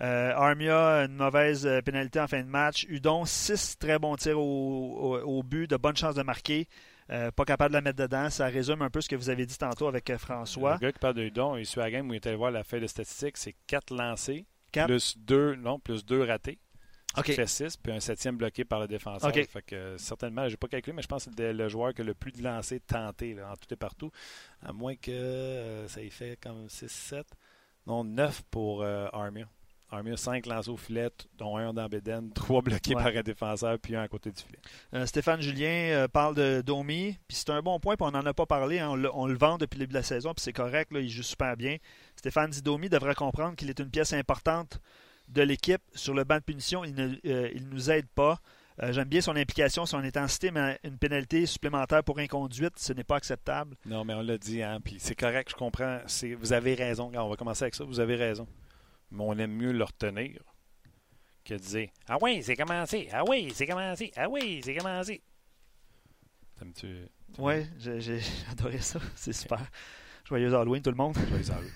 [0.00, 2.86] Euh, Armia, une mauvaise euh, pénalité en fin de match.
[2.88, 6.66] Udon, six très bons tirs au, but, de bonnes chances de marquer.
[7.10, 8.30] Euh, pas capable de la mettre dedans.
[8.30, 10.74] Ça résume un peu ce que vous avez dit tantôt avec François.
[10.74, 12.64] Le gars qui parle de Udon, il suit la game où il était voir la
[12.64, 16.58] feuille de statistiques, c'est quatre lancés, plus deux, non, plus deux ratés.
[17.16, 17.34] Okay.
[17.34, 19.32] fait 6, puis un septième bloqué par le défenseur.
[19.32, 22.04] Fait que certainement, j'ai pas calculé, mais je pense que c'est le joueur qui a
[22.04, 24.10] le plus de lancés tentés en tout et partout.
[24.62, 27.24] À moins que ça y fait comme 6-7.
[27.86, 29.46] Non, 9 pour Armia.
[29.92, 33.94] Armia, 5 lancés au filet, dont un dans Beden, 3 bloqués par un défenseur, puis
[33.94, 34.58] un à côté du filet.
[34.94, 38.24] Euh, Stéphane Julien euh, parle de Domi, puis c'est un bon point, puis on n'en
[38.24, 38.78] a pas parlé.
[38.78, 38.88] Hein.
[39.12, 41.56] on, le, vend depuis le début de la saison, puis c'est correct, il joue super
[41.58, 41.76] bien.
[42.16, 44.80] Stéphane dit Domi devrait comprendre qu'il est une pièce importante
[45.32, 46.84] de l'équipe sur le banc de punition.
[46.84, 48.38] Il ne euh, nous aide pas.
[48.90, 53.16] J'aime bien son implication, son intensité, mais une pénalité supplémentaire pour inconduite, ce n'est pas
[53.16, 53.76] acceptable.
[53.84, 55.98] Non, mais on l'a dit, hein, puis c'est correct, je comprends.
[56.38, 57.12] Vous avez raison.
[57.14, 57.84] On va commencer avec ça.
[57.84, 58.48] Vous avez raison
[59.12, 60.42] mais on aime mieux le retenir
[61.44, 65.22] que de dire Ah oui, c'est commencé, ah oui, c'est commencé, ah oui, c'est commencé.
[66.58, 67.08] T'aimes-tu?
[67.38, 68.20] Oui, j'ai
[68.50, 69.60] adoré ça, c'est super.
[70.24, 71.16] Joyeux Halloween, tout le monde.
[71.28, 71.72] Joyeux Halloween.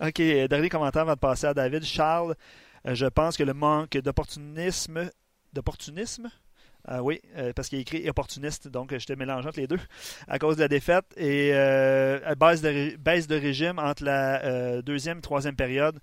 [0.00, 1.82] OK, dernier commentaire avant de passer à David.
[1.84, 5.10] Charles, euh, je pense que le manque d'opportunisme.
[5.52, 6.30] D'opportunisme?
[6.84, 9.78] Ah oui, euh, parce qu'il est écrit opportuniste, donc j'étais mélangeant entre les deux
[10.26, 15.20] à cause de la défaite et euh, baisse, de, de régime entre la deuxième et
[15.20, 16.00] troisième période.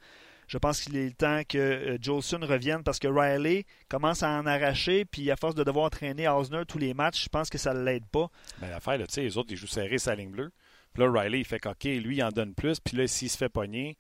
[0.49, 4.47] Je pense qu'il est temps que euh, Jolson revienne parce que Riley commence à en
[4.47, 7.71] arracher, puis à force de devoir traîner Osner tous les matchs, je pense que ça
[7.75, 8.31] ne l'aide pas.
[8.59, 10.51] Mais l'affaire, tu sais, les autres, ils jouent serré sa ligne bleue.
[10.91, 12.79] Puis là, Riley, il fait OK, lui, il en donne plus.
[12.79, 13.95] Puis là, s'il se fait pogner,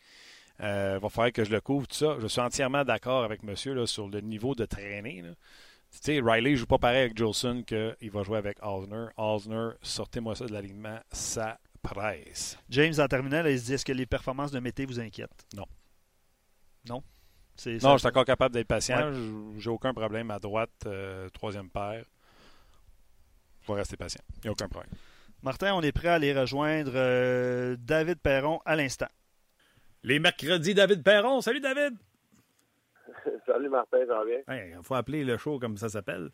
[0.59, 2.17] il euh, va falloir que je le couvre, tout ça.
[2.19, 5.23] Je suis entièrement d'accord avec monsieur là, sur le niveau de traîner.
[5.91, 9.07] Tu sais, Riley ne joue pas pareil avec Jolson qu'il va jouer avec Osner.
[9.17, 12.57] Osner, sortez-moi ça de l'alignement, ça presse.
[12.69, 15.45] James, en terminant, il se dit est-ce que les performances de Mété vous inquiètent?
[15.55, 15.65] Non.
[16.87, 17.03] Non?
[17.65, 19.11] Non, je suis encore capable d'être patient.
[19.57, 22.05] J'ai aucun problème à droite, euh, troisième paire.
[23.61, 24.21] Je vais rester patient.
[24.37, 24.91] Il n'y a aucun problème.
[25.41, 29.07] Martin, on est prêt à aller rejoindre euh, David Perron à l'instant.
[30.03, 31.41] Les mercredis, David Perron.
[31.41, 31.95] Salut, David.
[33.45, 34.39] Salut, Martin, ça va bien?
[34.47, 36.29] Il faut appeler le show comme ça s'appelle.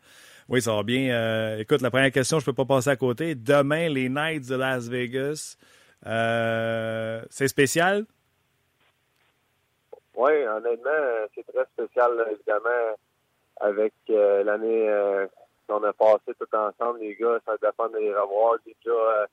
[0.48, 1.12] Oui, ça va bien.
[1.12, 3.34] Euh, écoute, la première question, je ne peux pas passer à côté.
[3.34, 5.56] Demain, les Knights de Las Vegas.
[7.30, 8.06] c'est spécial?
[10.16, 10.90] Oui, honnêtement,
[11.34, 12.96] c'est très spécial, évidemment,
[13.60, 15.26] avec euh, l'année euh,
[15.68, 18.56] qu'on a passé tout ensemble, les gars, ça dépend de les revoir.
[18.64, 19.26] Déjà,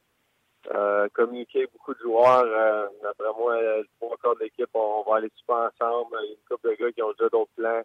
[0.72, 2.45] euh, euh, communiquer beaucoup de joueurs.
[2.45, 6.18] Euh, d'après moi, le trois quarts de l'équipe, on, va aller super ensemble.
[6.22, 7.82] Il y a une couple de gars qui ont déjà d'autres plans.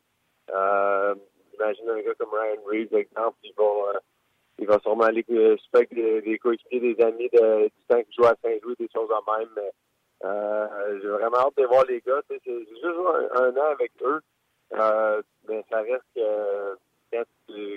[0.51, 1.15] Euh,
[1.61, 3.65] un gars comme Ryan Reeves, exemple, il va,
[4.59, 8.13] il va sûrement aller super avec des, des coéquipiers, des amis de, du temps qui
[8.17, 9.49] jouent à Saint-Louis, des choses en même.
[9.57, 12.21] Mais j'ai vraiment hâte de voir les gars.
[12.29, 14.21] C'est juste un, an avec eux.
[15.49, 16.77] mais ça reste que
[17.13, 17.25] quand,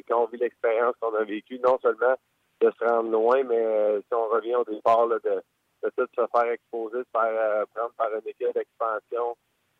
[0.07, 2.15] quand on vit l'expérience qu'on a vécue, non seulement
[2.61, 5.43] de se rendre loin, mais euh, si on revient au départ de,
[5.83, 9.35] de tout se faire exposer, de se faire euh, prendre par une équipe d'expansion,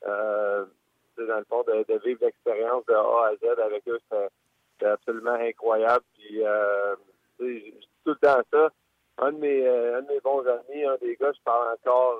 [0.07, 0.65] euh,
[1.17, 6.03] dans le fond, de, vivre l'expérience de A à Z avec eux, c'est absolument incroyable.
[6.15, 6.95] Puis, euh,
[7.39, 8.69] je dis tout le temps ça.
[9.17, 12.17] Un de, mes, un de mes bons amis, un des gars, je parle encore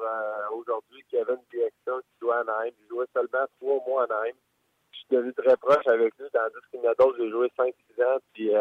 [0.54, 2.74] aujourd'hui, Kevin Biexton, qui jouait à Naïm.
[2.84, 4.36] Il jouait seulement trois mois à Naïm.
[4.92, 8.04] Je suis devenu très proche avec lui, tandis qu'il y a d'autres, j'ai joué 5-6
[8.04, 8.20] ans.
[8.34, 8.52] Puis,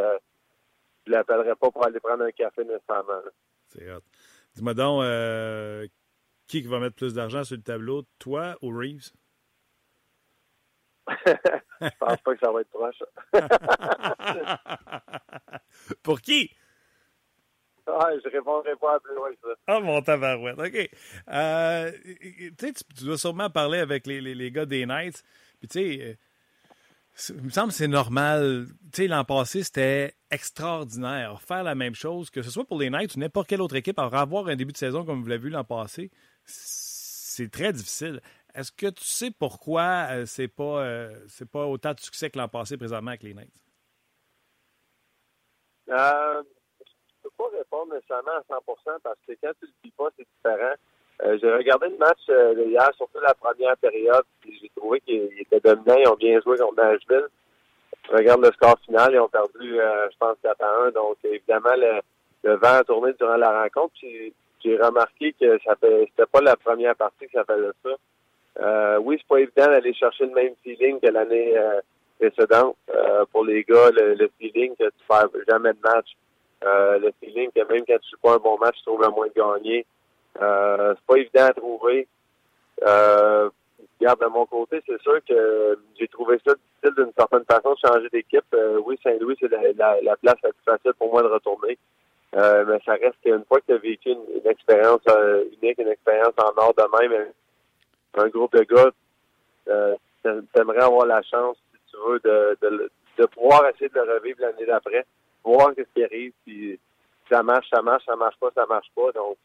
[1.11, 3.21] je l'appellerai pas pour aller prendre un café nécessairement.
[3.69, 4.01] C'est hot.
[4.55, 5.87] Dis-moi donc, euh,
[6.47, 9.13] qui va mettre plus d'argent sur le tableau, toi ou Reeves?
[11.27, 13.03] je pense pas que ça va être proche.
[16.03, 16.55] pour qui?
[17.87, 19.49] Ah, je répondrai pas à plus loin que ça.
[19.67, 20.61] Ah, mon tabarouette.
[20.61, 20.91] OK.
[21.29, 21.91] Euh,
[22.57, 25.25] tu, tu dois sûrement parler avec les, les, les gars des Knights.
[25.59, 26.17] Puis, tu sais,
[27.29, 28.67] il me semble que c'est normal.
[28.93, 31.41] Tu sais, l'an passé, c'était extraordinaire.
[31.43, 33.99] Faire la même chose, que ce soit pour les Knights ou n'importe quelle autre équipe,
[33.99, 36.11] avoir un début de saison comme vous l'avez vu l'an passé,
[36.45, 38.21] c'est très difficile.
[38.55, 42.39] Est-ce que tu sais pourquoi euh, c'est pas euh, c'est pas autant de succès que
[42.39, 43.65] l'an passé présentement avec les Knights?
[45.89, 49.91] Euh, je ne peux pas répondre nécessairement à 100% parce que quand tu le dis
[49.93, 50.75] pas, c'est différent.
[51.25, 55.29] Euh, j'ai regardé le match euh, hier, surtout la première période, puis j'ai trouvé qu'ils
[55.39, 57.27] étaient dominants, ils ont bien joué contre Nashville.
[58.09, 60.91] Je regarde le score final, ils ont perdu, euh, je pense, 4 à 1.
[60.93, 63.95] Donc, évidemment, le, vent a tourné durant la rencontre.
[64.01, 67.91] J'ai remarqué que ça fait c'était pas la première partie que ça faisait ça.
[68.61, 71.55] Euh, oui, c'est pas évident d'aller chercher le même feeling que l'année
[72.19, 72.77] précédente.
[73.33, 76.17] pour les gars, le, feeling que tu fais jamais de match.
[76.63, 79.29] le feeling que même quand tu joues pas un bon match, tu trouves un moins
[79.29, 79.87] de gagner.
[80.41, 82.09] Euh, c'est pas évident à trouver.
[82.87, 83.51] Euh,
[84.01, 87.89] regarde, de mon côté, c'est sûr que j'ai trouvé ça difficile d'une certaine façon de
[87.89, 88.45] changer d'équipe.
[88.55, 91.79] Euh, oui, Saint-Louis, c'est la, la, place la plus facile pour moi de retourner.
[92.37, 95.01] Euh, mais ça reste qu'une fois que tu as vécu une, expérience
[95.61, 97.27] unique, une expérience en or de même,
[98.15, 98.91] un groupe de gars,
[99.69, 99.97] euh,
[100.55, 102.59] t'aimerais avoir la chance, si tu veux, de,
[103.19, 105.05] de, pouvoir essayer de le revivre l'année d'après,
[105.45, 106.79] voir ce qui arrive, puis
[107.29, 109.13] ça marche, ça marche, ça marche pas, ça marche pas.
[109.13, 109.37] Donc,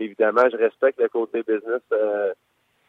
[0.00, 2.32] évidemment, je respecte le côté business euh,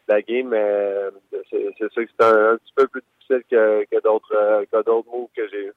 [0.08, 1.12] de la game, mais euh,
[1.50, 5.10] c'est sûr que c'est un, petit peu plus difficile que, que d'autres euh, que d'autres
[5.10, 5.74] moves que j'ai eu.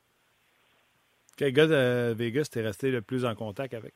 [1.36, 3.94] Quel gars de Vegas t'es resté le plus en contact avec?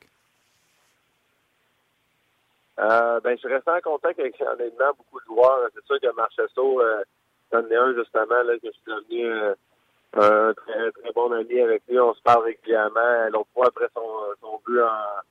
[2.80, 5.68] Euh, ben, je suis resté en contact avec honnêtement beaucoup de joueurs.
[5.74, 7.02] C'est sûr que Marchesso, euh,
[7.50, 9.32] c'en est un justement là, que je suis devenu
[10.14, 11.98] un très, très bon ami avec lui.
[11.98, 13.28] On se parle régulièrement.
[13.32, 14.06] L'autre fois, après son,
[14.40, 15.22] son but en,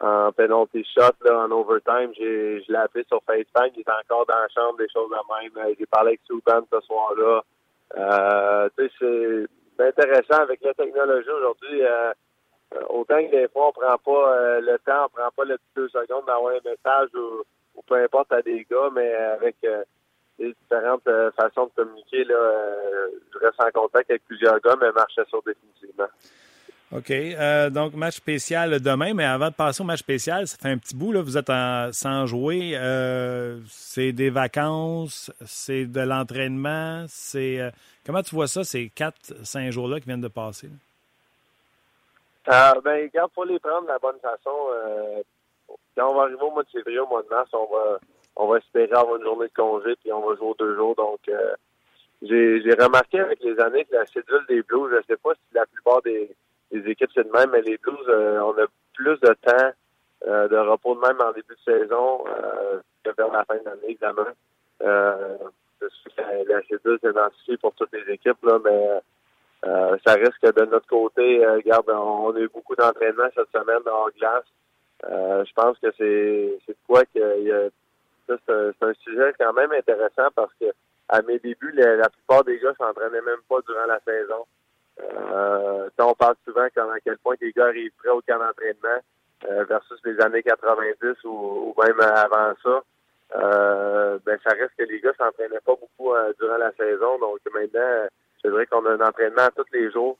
[0.00, 2.12] en penalty shot là, en overtime.
[2.16, 3.72] J'ai, je l'ai appelé sur FaceTime.
[3.76, 5.66] Il est encore dans la chambre, des choses de même.
[5.66, 7.42] Euh, j'ai parlé avec Souban ce soir-là.
[7.96, 11.82] Euh, tu sais, c'est intéressant avec la technologie aujourd'hui.
[11.82, 12.12] Euh,
[12.88, 16.26] autant que des fois, on prend pas le temps, on prend pas les deux secondes
[16.26, 17.42] d'avoir un message ou,
[17.86, 19.56] peu importe à des gars, mais avec
[20.38, 22.36] les différentes façons de communiquer, là,
[23.32, 26.08] je reste en contact avec plusieurs gars, mais marche sur définitivement.
[26.90, 27.10] OK.
[27.10, 30.78] Euh, donc, match spécial demain, mais avant de passer au match spécial, ça fait un
[30.78, 31.52] petit bout, là, vous êtes
[31.92, 32.72] sans jouer.
[32.76, 37.60] Euh, c'est des vacances, c'est de l'entraînement, c'est...
[37.60, 37.70] Euh,
[38.06, 40.70] comment tu vois ça, ces quatre, cinq jours-là qui viennent de passer?
[42.48, 44.56] Euh, ben, il faut les prendre de la bonne façon.
[45.94, 47.98] quand on va arriver au mois de février, au mois de mars, on va,
[48.36, 50.94] on va espérer avoir une journée de congé, puis on va jouer deux jours.
[50.94, 51.20] Donc,
[52.22, 55.54] j'ai remarqué avec les années que la cédule des Blues, je ne sais pas si
[55.54, 56.34] la plupart des
[56.70, 59.72] les équipes, c'est de même, mais les Blues, euh, on a plus de temps
[60.26, 63.64] euh, de repos de même en début de saison euh, que vers la fin de
[63.64, 64.26] l'année, évidemment.
[64.82, 65.38] Euh,
[65.80, 69.00] la cédule s'est identifiée pour toutes les équipes, là, mais
[70.04, 74.08] ça risque que de notre côté, regarde, on, a eu beaucoup d'entraînement cette semaine en
[74.18, 74.44] glace.
[75.46, 77.70] je pense que c'est c'est quoi que
[78.26, 78.52] c'est
[78.82, 80.66] un, sujet quand même intéressant parce que
[81.08, 84.44] à mes débuts, la, la plupart des gars s'entraînaient même pas durant la saison.
[85.00, 89.00] Euh, on parle souvent comme à quel point les gars arrivent prêts au camp d'entraînement
[89.48, 92.82] euh, versus les années 90 ou, même avant ça.
[93.36, 97.18] Euh, ben ça reste que les gars s'entraînaient pas beaucoup euh, durant la saison.
[97.18, 98.08] Donc maintenant,
[98.42, 100.16] je dirais qu'on a un entraînement tous les jours.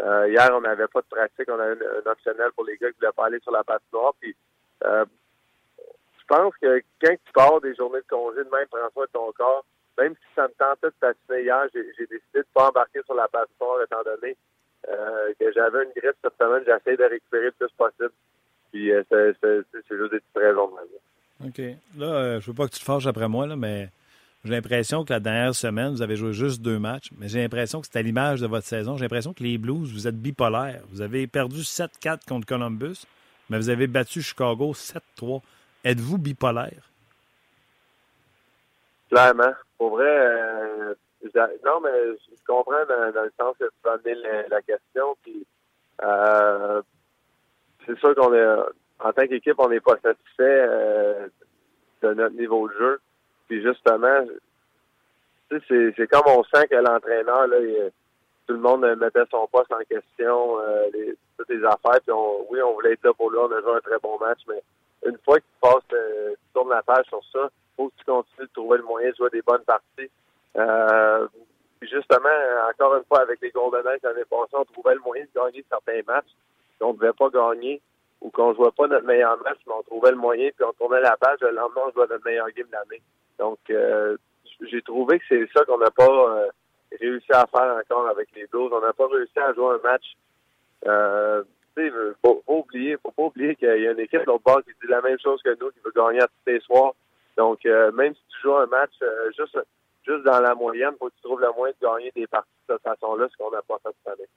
[0.00, 2.98] Euh, hier, on n'avait pas de pratique, on a un, optionnel pour les gars qui
[3.00, 4.14] voulaient pas aller sur la patinoire.
[4.20, 4.34] Puis
[4.84, 5.04] Euh,
[6.18, 9.32] je pense que quand tu pars des journées de congé, de même, prends de ton
[9.32, 9.64] corps,
[9.98, 13.14] même si ça me tentait de patiner hier, j'ai décidé de ne pas embarquer sur
[13.14, 14.36] la patinoire étant donné
[14.88, 16.62] euh, que j'avais une grippe cette semaine.
[16.66, 18.12] J'essaie de récupérer le plus possible.
[18.72, 19.36] Puis euh, c'est
[19.90, 21.48] juste des petites raisons de ma vie.
[21.48, 21.98] OK.
[21.98, 23.88] Là, euh, je veux pas que tu te fâches après moi, là, mais
[24.44, 27.80] j'ai l'impression que la dernière semaine, vous avez joué juste deux matchs, mais j'ai l'impression
[27.80, 28.96] que c'est à l'image de votre saison.
[28.96, 30.82] J'ai l'impression que les Blues, vous êtes bipolaires.
[30.90, 33.04] Vous avez perdu 7-4 contre Columbus,
[33.50, 35.42] mais vous avez battu Chicago 7-3.
[35.84, 36.91] Êtes-vous bipolaire?
[39.12, 39.52] Clairement.
[39.76, 40.94] Pour vrai, euh,
[41.66, 44.14] non, mais je comprends dans, le sens que tu as amené
[44.48, 45.14] la, question.
[45.22, 45.46] Puis,
[46.02, 46.80] euh,
[47.84, 48.46] c'est sûr qu'on est,
[49.00, 51.28] en tant qu'équipe, on n'est pas satisfait euh,
[52.00, 53.00] de notre niveau de jeu.
[53.48, 54.24] Puis justement,
[55.50, 57.58] c'est, c'est comme on sent que l'entraîneur, là,
[58.46, 60.56] tout le monde mettait son poste en question,
[60.94, 62.00] les, toutes les affaires.
[62.02, 62.14] Puis
[62.48, 64.62] oui, on voulait être là pour lui, on a joué un très bon match, mais
[65.06, 66.00] une fois que tu passes,
[66.54, 69.30] tu la page sur ça, faut que tu continues de trouver le moyen de jouer
[69.30, 70.10] des bonnes parties.
[70.56, 71.28] Euh,
[71.80, 72.28] justement,
[72.68, 75.64] encore une fois, avec les Golden Knights l'année passée, on trouvait le moyen de gagner
[75.68, 76.30] certains matchs
[76.80, 77.80] qu'on ne devait pas gagner
[78.20, 80.72] ou qu'on ne jouait pas notre meilleur match, mais on trouvait le moyen, puis on
[80.72, 81.38] tournait la page.
[81.40, 83.02] Le lendemain, on jouait notre meilleur game de l'année.
[83.38, 84.16] Donc, euh,
[84.70, 86.48] j'ai trouvé que c'est ça qu'on n'a pas euh,
[87.00, 88.70] réussi à faire encore avec les Blues.
[88.72, 90.04] On n'a pas réussi à jouer un match.
[91.74, 91.92] Tu sais,
[92.22, 94.90] faut, faut oublier, faut pas oublier qu'il y a une équipe l'autre bord qui dit
[94.90, 96.92] la même chose que nous, qui veut gagner à tous les soirs.
[97.36, 98.92] Donc, euh, même si tu joues un match
[99.36, 99.58] juste
[100.06, 102.74] juste dans la moyenne, faut que tu trouves le moyen de gagner des parties de
[102.74, 104.28] cette façon-là, ce qu'on n'a pas fait cette année.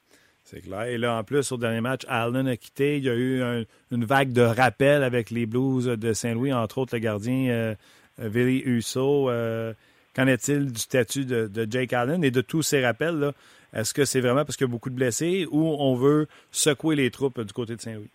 [0.44, 0.84] C'est clair.
[0.84, 2.98] Et là, en plus, au dernier match, Allen a quitté.
[2.98, 6.96] Il y a eu une vague de rappels avec les Blues de Saint-Louis, entre autres
[6.96, 7.76] le gardien euh,
[8.20, 9.30] Billy Husso.
[9.30, 9.74] Euh,
[10.16, 12.24] qu'en est-il du statut de, Jake Allen?
[12.24, 13.34] Et de tous ces rappels?
[13.74, 16.96] Est-ce que c'est vraiment parce qu'il y a beaucoup de blessés ou on veut secouer
[16.96, 18.10] les troupes du côté de Saint-Louis?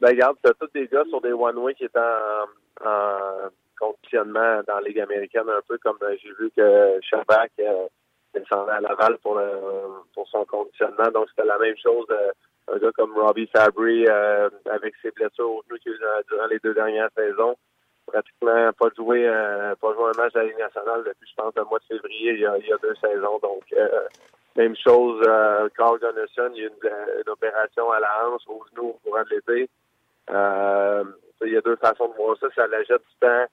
[0.00, 4.80] Ben, regarde, tu tous des gars sur des one-way qui étaient en conditionnement dans la
[4.80, 7.86] Ligue américaine un peu comme euh, j'ai vu que Shabak euh,
[8.34, 9.50] descendait à Laval pour, le,
[10.14, 11.10] pour son conditionnement.
[11.12, 12.06] Donc, c'était la même chose.
[12.10, 12.30] Euh,
[12.72, 15.78] un gars comme Robbie Fabry euh, avec ses blessures au genou
[16.28, 17.56] durant les deux dernières saisons.
[18.06, 19.26] Pratiquement pas joué,
[19.80, 22.32] pas joué un match à la Ligue nationale depuis, je pense, le mois de février,
[22.32, 23.38] il y a, il y a deux saisons.
[23.40, 23.62] Donc,
[24.56, 25.20] même chose,
[25.76, 29.22] Carl Gunnison, il y a une, une, opération à la hanche au genou au courant
[29.22, 29.68] de l'été.
[30.30, 32.48] Il y a deux façons de voir ça.
[32.54, 33.46] Ça l'achète du temps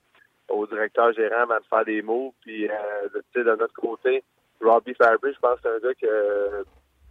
[0.49, 2.33] au directeur gérant avant de faire des mots.
[2.41, 4.23] Puis, euh, de, de notre côté,
[4.61, 6.65] Robbie Fabry, je pense que c'est un gars que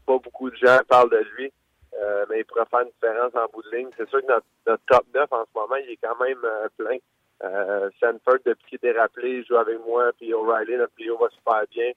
[0.07, 1.53] pas beaucoup de gens parlent de lui,
[2.01, 3.91] euh, mais il pourrait faire une différence en bout de ligne.
[3.97, 6.97] C'est sûr que notre, top 9 en ce moment, il est quand même euh, plein.
[7.45, 11.63] Euh, Sanford, depuis qu'il était rappelé, joue avec moi, puis O'Reilly, notre trio va super
[11.71, 11.93] bien.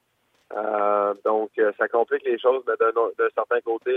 [0.56, 3.96] Euh, donc, ça complique les choses, mais d'un certain côté,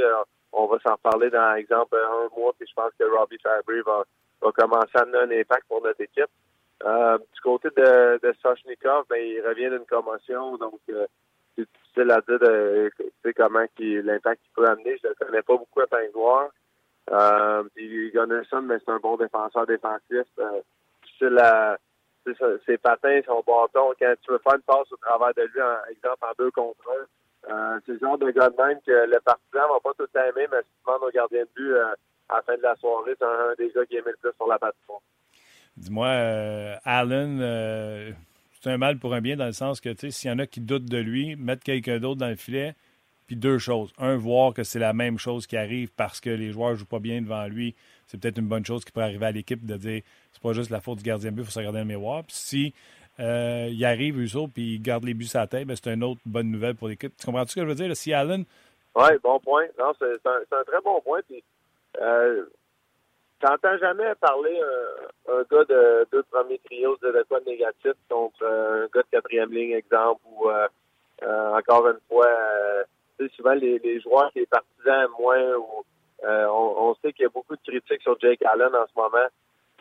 [0.51, 4.03] on va s'en reparler dans, exemple, un mois, puis je pense que Robbie Fabry va,
[4.41, 6.29] va commencer à amener un impact pour notre équipe.
[6.85, 8.35] Euh, du côté de, de
[9.09, 11.05] ben, il revient d'une commotion, donc euh,
[11.55, 12.91] c'est difficile à dire de,
[13.37, 14.97] comment l'impact qu'il peut amener.
[15.01, 16.49] Je ne connais pas beaucoup à Pingloire.
[17.11, 20.27] Euh, puis Gunnarsson, mais c'est un bon défenseur défensif.
[20.39, 20.61] Euh,
[21.03, 21.77] difficile à
[22.65, 25.91] ses patins, son bâton, quand tu veux faire une passe au travers de lui, en
[25.91, 27.05] exemple en deux contre un,
[27.49, 30.47] euh, c'est le genre de gars de même que le partisan va pas tout aimer,
[30.51, 31.93] mais si tu demandes au gardien de but euh,
[32.29, 34.47] à la fin de la soirée, c'est un, des gars qui aimait le plus sur
[34.47, 35.01] la patinoire.
[35.75, 38.11] Dis-moi, euh, Allen, euh,
[38.61, 40.61] c'est un mal pour un bien dans le sens que, s'il y en a qui
[40.61, 42.75] doutent de lui, mettre quelqu'un d'autre dans le filet,
[43.27, 43.91] puis deux choses.
[43.97, 46.85] Un, voir que c'est la même chose qui arrive parce que les joueurs ne jouent
[46.85, 47.75] pas bien devant lui.
[48.13, 50.69] C'est peut-être une bonne chose qui pourrait arriver à l'équipe de dire c'est pas juste
[50.69, 52.23] la faute du gardien de but, il faut se regarder dans le miroir.
[52.23, 52.73] Puis si
[53.19, 56.03] euh, il arrive, Uso, puis il garde les buts à la tête, ben, c'est une
[56.03, 57.11] autre bonne nouvelle pour l'équipe.
[57.17, 57.95] Tu comprends ce que je veux dire?
[57.97, 58.45] si Allen.
[58.95, 59.65] Oui, bon point.
[59.79, 61.21] Non, c'est un, très bon point.
[61.27, 61.43] Puis,
[63.43, 64.57] T'entends jamais parler
[65.27, 69.51] un, gars de deux premiers trios de quoi de négatif contre un gars de quatrième
[69.51, 70.67] ligne, exemple, ou euh,
[71.23, 75.83] euh, encore une fois, euh, souvent les, les joueurs, les partisans moins, ou
[76.23, 79.27] on, on, sait qu'il y a beaucoup de critiques sur Jake Allen en ce moment.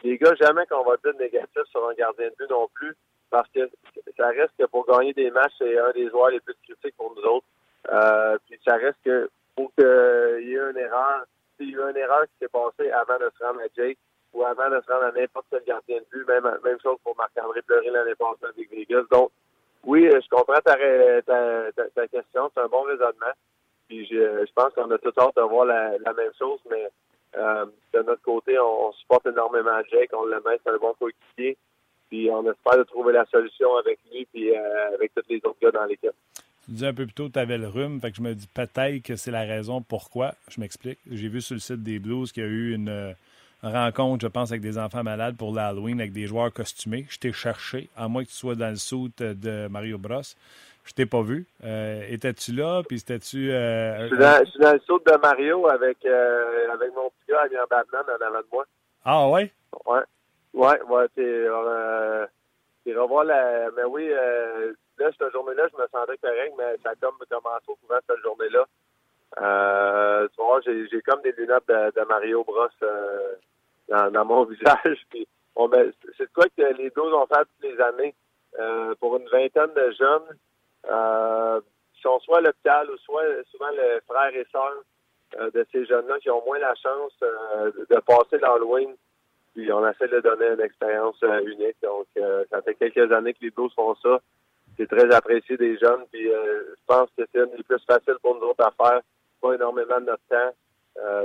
[0.03, 2.97] Les gars, jamais qu'on va dire négatif sur un gardien de but non plus,
[3.30, 3.70] parce que
[4.16, 7.14] ça reste que pour gagner des matchs, c'est un des joueurs les plus critiques pour
[7.14, 7.47] nous autres.
[8.49, 11.24] puis ça reste que pour qu'il y ait une erreur,
[11.57, 13.99] s'il y a eu une erreur qui s'est passée avant de se rendre à Jake
[14.32, 17.16] ou avant de se rendre à n'importe quel gardien de but, même, même chose pour
[17.16, 19.05] Marc-André Fleury l'année passée avec Vegas.
[19.11, 19.30] Donc,
[19.84, 20.76] oui, je comprends ta,
[21.22, 22.51] ta, ta, question.
[22.55, 23.32] C'est un bon raisonnement.
[23.93, 26.88] Puis je, pense qu'on a tout hâte de voir la, même chose, mais
[27.36, 30.09] euh, de notre côté, on, supporte énormément Jake.
[30.14, 31.59] On le met, c'est un bon coéquipier.
[32.09, 35.59] Puis on espère de trouver la solution avec lui puis euh, avec tous les autres
[35.61, 36.14] gars dans l'équipe.
[36.64, 38.34] Tu disais un peu plus tôt que tu avais le rhume, fait que je me
[38.34, 40.32] dis peut-être que c'est la raison pourquoi.
[40.49, 40.99] Je m'explique.
[41.11, 43.14] J'ai vu sur le site des Blues qu'il y a eu une,
[43.62, 47.05] rencontre, je pense, avec des enfants malades pour l'Halloween, avec des joueurs costumés.
[47.11, 50.22] Je t'ai cherché, à moins que tu sois dans le soute de Mario Bros.
[50.85, 51.47] Je t'ai pas vu.
[51.64, 52.83] Euh, étais-tu là?
[52.83, 53.53] Puis c'était-tu.
[53.53, 57.09] Euh, je, suis dans, je, suis dans, le saut de Mario avec, euh, avec mon
[57.11, 58.64] petit gars, Adrien Batman, en avant de moi.
[59.05, 59.53] Ah, ouais?
[59.87, 60.01] Ouais.
[60.55, 61.07] Ouais, ouais.
[61.14, 63.70] T'es, revoir la.
[63.76, 67.76] Mais oui, là, cette journée-là, je me sentais correct, mais ça a comme commencé au
[67.76, 68.66] courant cette journée-là.
[70.28, 72.66] tu vois, j'ai, comme des lunettes de, de Mario Bros
[73.89, 74.99] dans, dans, mon visage.
[75.11, 75.70] Puis on
[76.18, 78.14] c'est quoi que les deux ont fait toutes les années.
[78.99, 80.37] pour une vingtaine de jeunes,
[80.91, 81.61] euh,
[82.01, 84.83] sont soit à l'hôpital ou soit souvent les frères et sœurs
[85.39, 88.95] euh, de ces jeunes-là qui ont moins la chance euh, de passer l'Halloween.
[89.55, 91.76] Puis on essaie de donner une expérience unique.
[91.83, 92.07] Donc,
[92.51, 94.18] ça fait quelques années que les Blues font ça.
[94.78, 96.07] C'est très apprécié des jeunes.
[96.11, 99.03] Puis je pense que c'est une des plus faciles pour nous autres à faire.
[99.43, 100.53] Pas énormément de notre temps.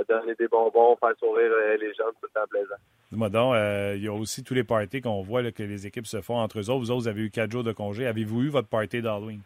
[0.08, 2.74] Donner des bonbons, faire sourire les jeunes, tout le temps plaisant.
[3.10, 3.54] Dis-moi donc,
[3.96, 6.58] il y a aussi tous les parties qu'on voit que les équipes se font entre
[6.58, 6.80] eux autres.
[6.80, 8.06] Vous autres, vous avez eu quatre jours de congé.
[8.06, 9.40] Avez-vous eu votre party d'Halloween?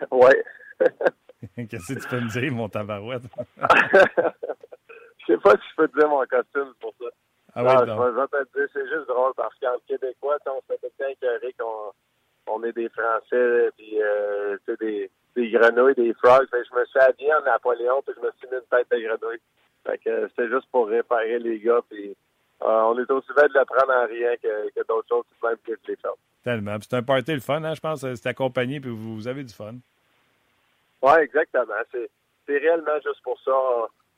[0.10, 0.32] Oui.
[1.68, 3.22] Qu'est-ce que tu peux me dire, mon tabarouette?
[3.56, 7.06] je sais pas si je peux te dire mon costume pour ça.
[7.54, 10.78] Ah non, je, vais te dire, c'est juste drôle parce qu'en Québécois, on se fait
[10.78, 11.92] tout le temps
[12.46, 16.48] qu'on on est des Français, puis euh, des, des grenouilles, des frogs.
[16.52, 19.40] je me suis habillé en Napoléon, puis je me suis mis une tête de grenouille.
[19.86, 22.16] Fait que c'était juste pour réparer les gars, puis
[22.62, 25.46] euh, on est aussi bien de le prendre en rien que, que d'autres choses tout
[25.46, 26.08] même que je les fais.
[26.42, 26.76] Tellement.
[26.80, 28.00] C'est un party le fun, hein, je pense.
[28.00, 29.74] C'est accompagné, puis vous, avez du fun.
[31.02, 31.74] Oui, exactement.
[31.92, 32.08] C'est
[32.58, 33.52] réellement juste pour ça.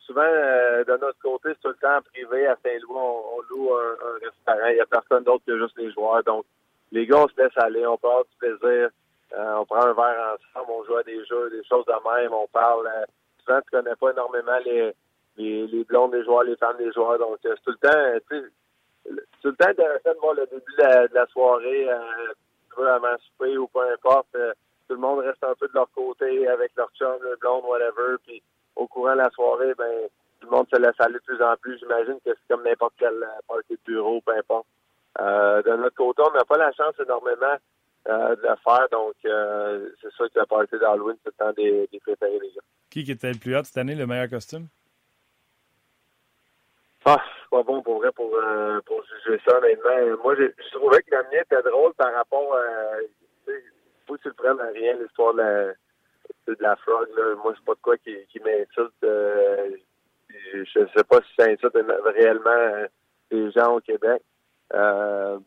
[0.01, 2.47] Souvent, euh, de notre côté, c'est tout le temps privé.
[2.47, 4.69] À Saint-Louis, on, loue un, restaurant.
[4.69, 6.23] Il n'y a personne d'autre que juste les joueurs.
[6.25, 6.45] Donc,
[6.93, 7.87] les gars, on se laisse aller.
[7.87, 8.91] On part du plaisir.
[9.37, 10.71] Euh, on prend un verre ensemble.
[10.71, 12.33] On joue à des jeux, des choses de même.
[12.33, 12.87] On parle.
[12.87, 13.05] Euh,
[13.45, 14.95] souvent, tu connais pas énormément les,
[15.37, 17.19] les, les blondes des joueurs, les femmes des joueurs.
[17.19, 18.47] Donc, c'est tout le temps, tu sais,
[19.43, 23.67] tout le temps intéressant de voir le début de la, soirée, euh, avant souper ou
[23.69, 24.29] peu importe.
[24.37, 24.53] Euh,
[24.89, 28.17] tout le monde reste un peu de leur côté avec leur chum, le blonde, whatever.
[28.27, 28.43] Puis
[28.77, 30.09] au courant de la soirée, ben
[30.41, 31.79] tout le monde se laisse aller de plus en plus.
[31.79, 34.67] J'imagine que c'est comme n'importe quel euh, party de bureau, peu importe.
[35.21, 37.57] Euh, de notre côté, on n'a pas la chance énormément
[38.07, 38.89] euh, de le faire.
[38.91, 42.61] Donc, c'est sûr que la party d'Halloween, c'est le temps des, des préférés des gens.
[42.91, 44.69] Qui était le plus hot cette année, le meilleur costume?
[47.05, 50.23] Ah, c'est pas bon pour vrai pour, euh, pour juger ça, honnêtement.
[50.23, 52.99] Moi, je trouvais que la mienne était drôle par rapport à.
[53.47, 53.65] Tu sais,
[54.07, 55.73] faut que tu le prennes à rien, l'histoire de la,
[56.49, 57.09] de la frog.
[57.17, 57.35] Là.
[57.37, 58.93] Moi, c'est pas de quoi qui, qui m'insulte.
[59.05, 59.71] Euh,
[60.53, 62.87] je sais pas si ça insulte réellement euh,
[63.31, 64.23] les gens au Québec.
[64.75, 65.39] Euh,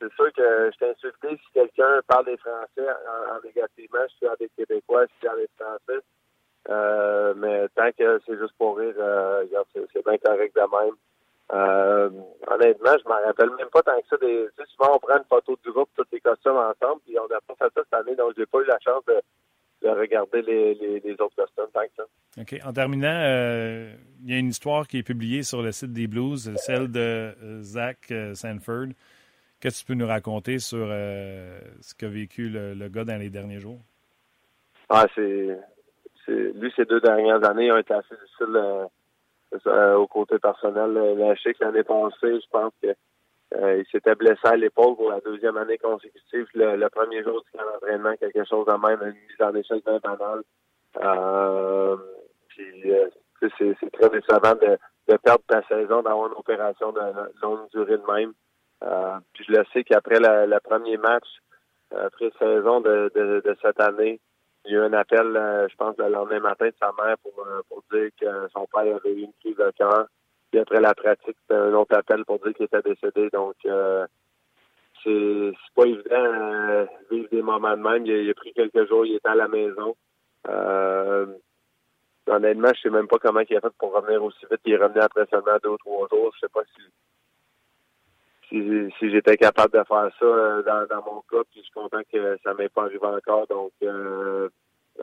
[0.00, 4.36] c'est sûr que je insulté si quelqu'un parle des Français en, en négativement, je suis
[4.38, 6.04] des Québécois, je suis des Français.
[6.68, 10.94] Euh, mais tant que c'est juste pour rire, euh, c'est bien correct de même.
[11.50, 12.10] Euh,
[12.46, 14.16] honnêtement, je m'en rappelle même pas tant que ça.
[14.18, 17.40] Des, souvent, on prend une photo du groupe, tous les costumes ensemble, puis on n'a
[17.40, 19.22] pas fait ça cette année, donc j'ai pas eu la chance de,
[19.82, 22.04] de regarder les, autres costumes tant que ça.
[22.38, 22.60] OK.
[22.66, 23.18] En terminant,
[24.20, 27.34] il y a une histoire qui est publiée sur le site des Blues, celle de
[27.62, 28.88] Zach Sanford.
[29.60, 33.60] Qu'est-ce que tu peux nous raconter sur ce qu'a vécu le, gars dans les derniers
[33.60, 33.80] jours?
[34.88, 35.58] Ah, c'est
[36.28, 38.86] lui, ces deux dernières années ont été assez difficiles euh,
[39.66, 40.92] euh, au côté personnel.
[40.92, 42.88] La que l'année passée, je pense que
[43.54, 46.46] euh, il s'était blessé à l'épaule pour la deuxième année consécutive.
[46.54, 49.98] Le, premier jour du camp d'entraînement, quelque chose de même, une mise en échec bien
[49.98, 50.42] banale.
[52.48, 52.92] puis
[53.80, 54.78] c'est très décevant de,
[55.08, 57.00] de, perdre ta saison, d'avoir une opération de,
[57.42, 58.32] longue durée de même.
[58.80, 61.26] Puis je le sais qu'après le premier match,
[61.90, 64.20] pré-saison de, de, de, cette année,
[64.68, 67.16] il y a eu un appel, euh, je pense, le lendemain matin de sa mère
[67.18, 70.06] pour, euh, pour dire que son père avait eu une crise de cœur.
[70.50, 73.30] Puis après la pratique, c'était un autre appel pour dire qu'il était décédé.
[73.30, 74.06] Donc, euh,
[75.04, 78.06] c'est pas évident de vivre des moments de même.
[78.06, 79.96] Il a, pris quelques jours, il était à la maison.
[80.48, 81.26] Euh,
[82.26, 84.60] honnêtement, je sais même pas comment il a fait pour revenir aussi vite.
[84.66, 86.32] Il est revenu après seulement deux ou trois jours.
[86.34, 86.82] Je sais pas si
[88.48, 92.38] si, j'étais capable de faire ça euh, dans, mon cas, puis je suis content que
[92.42, 93.46] ça m'ait pas arrivé encore.
[93.46, 94.48] Donc, euh,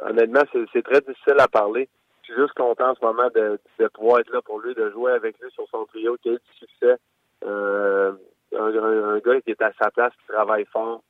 [0.01, 0.41] honnêtement,
[0.73, 1.87] c'est très difficile à parler.
[2.23, 3.59] Je suis juste content en ce moment de,
[3.93, 6.35] pouvoir être là pour lui, de jouer avec lui sur son trio, qui a eu
[6.37, 6.97] du succès.
[7.45, 8.13] Euh,
[8.57, 11.01] un, gars qui est à sa place, qui travaille fort.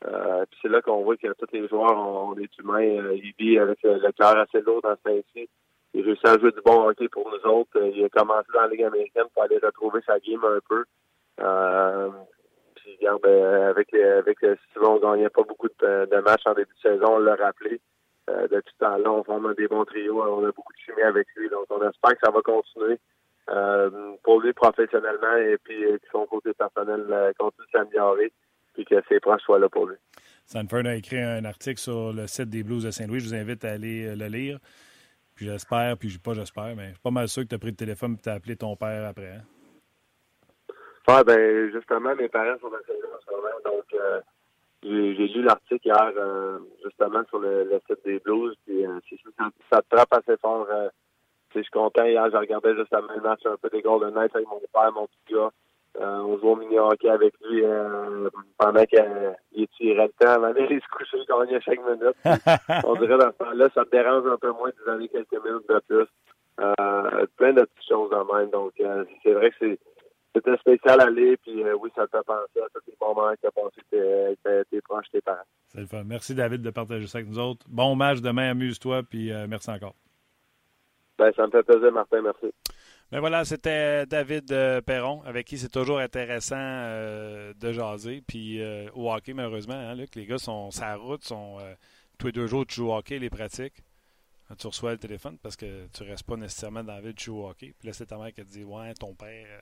[0.00, 2.80] Puis c'est là qu'on voit que tous les joueurs, on, est humains.
[2.80, 5.48] il vit avec le, cœur assez lourd dans ce temps-ci.
[5.94, 7.78] Il réussit à jouer du bon hockey pour nous autres.
[7.94, 10.84] Il a commencé dans la Ligue américaine pour aller retrouver sa game un peu.
[11.42, 12.10] Euh,
[12.74, 14.38] puis, regarde, euh, avec, avec
[14.80, 17.80] on gagnait pas beaucoup de, matchs en début de saison, on l'a rappelé.
[18.30, 21.26] Euh, depuis ce temps-là, on forme des bons trios, on a beaucoup de chimie avec
[21.34, 22.98] lui, donc on espère que ça va continuer.
[24.22, 28.32] pour lui professionnellement et puis que son côté personnel continue de s'améliorer
[28.74, 29.96] puis que ses proches soient là pour lui.
[30.46, 33.20] Sanford a écrit un article sur le site des Blues de Saint-Louis.
[33.20, 34.58] Je vous invite à aller le lire.
[35.34, 37.70] Puis j'espère, puis pas j'espère, mais je suis pas mal sûr que tu as pris
[37.70, 39.32] le téléphone et tu as appelé ton père après.
[39.32, 39.42] Hein?
[41.08, 44.20] Ouais, ben justement, mes parents sont dans ce moment, donc euh,
[44.84, 49.00] j'ai lu l'article hier euh, justement sur le, site des Blues, puis euh,
[49.36, 50.68] ça, ça te frappe assez fort.
[51.54, 54.46] je suis content, hier, je regardais justement le match un peu des Golden Knights avec
[54.46, 55.50] mon père, mon petit gars.
[55.98, 57.64] on joue au mini-hockey avec lui
[58.56, 62.16] pendant qu'il tirait le temps avant d'aller se coucher, il gagnait chaque minute.
[62.84, 65.68] on dirait dans ce temps-là, ça te dérange un peu moins de donner quelques minutes
[65.68, 66.06] de plus.
[67.36, 68.50] plein de petites choses en même.
[68.50, 68.74] Donc,
[69.24, 69.78] c'est vrai que c'est
[70.34, 73.32] c'était spécial à aller, puis euh, oui, ça te fait penser à tous les moments
[73.34, 75.38] que tu as passé avec tes, proches, tes parents.
[75.68, 76.04] C'est le fun.
[76.04, 77.66] Merci, David, de partager ça avec nous autres.
[77.68, 79.94] Bon match demain, amuse-toi, puis euh, merci encore.
[81.18, 82.52] Ben, ça me fait plaisir, Martin, merci.
[83.10, 88.22] Ben voilà, c'était David euh, Perron, avec qui c'est toujours intéressant de jaser.
[88.26, 88.58] Puis
[88.94, 91.58] au hockey, malheureusement, hein, Luc, les gars sont sa route, sont
[92.18, 93.82] tous les deux jours, tu joues au hockey, les pratiques.
[94.58, 97.42] tu reçois le téléphone parce que tu restes pas nécessairement dans la ville, tu joues
[97.42, 97.74] au hockey.
[97.78, 99.60] Puis là, c'est ta mère qui te dit Ouais, ton père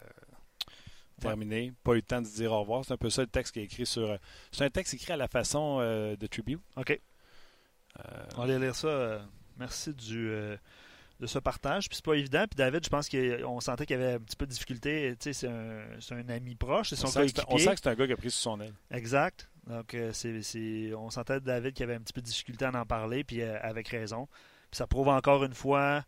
[1.21, 1.73] terminé.
[1.85, 2.85] Pas eu le temps de dire au revoir.
[2.85, 4.11] C'est un peu ça le texte qui est écrit sur.
[4.11, 4.17] Euh,
[4.53, 6.61] c'est un texte écrit à la façon euh, de Tribute.
[6.77, 6.91] OK.
[7.99, 8.03] Euh,
[8.37, 9.21] On va lire ça.
[9.59, 10.31] merci du,
[11.21, 11.89] de ce partage.
[11.89, 12.45] Puis c'est pas évident.
[12.49, 15.15] Puis David, je pense qu'on sentait qu'il y avait un petit peu de difficulté.
[15.21, 16.91] Tu sais, c'est un, un, ami proche.
[16.91, 18.61] C'est son on, sent on sent que c'est un gars qui a pris sous son
[18.61, 18.75] aile.
[18.91, 19.49] Exact.
[19.67, 23.25] Donc, c'est, on sentait David qui avait un petit peu de difficulté à en parler,
[23.25, 24.27] puis avec raison.
[24.71, 26.05] Puis ça prouve encore une fois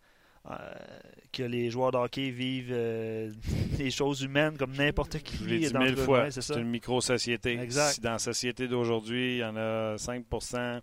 [1.33, 3.33] que les joueurs de hockey vivent euh,
[3.79, 5.37] des choses humaines comme n'importe qui.
[5.37, 7.59] Je l'ai dit mille fois, c'est une micro-société.
[7.71, 10.81] Si dans la société d'aujourd'hui, il y en a 5%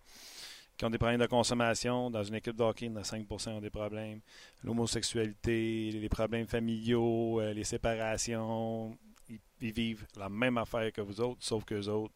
[0.78, 3.02] qui ont des problèmes de consommation, dans une équipe de hockey, il y en a
[3.02, 4.22] 5% qui ont des problèmes.
[4.64, 8.98] L'homosexualité, les problèmes familiaux, euh, les séparations,
[9.30, 12.14] ils, ils, vivent la même affaire que vous autres, sauf que les autres,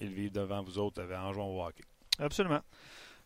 [0.00, 1.82] ils vivent devant vous autres en jouant au hockey.
[2.18, 2.60] Absolument.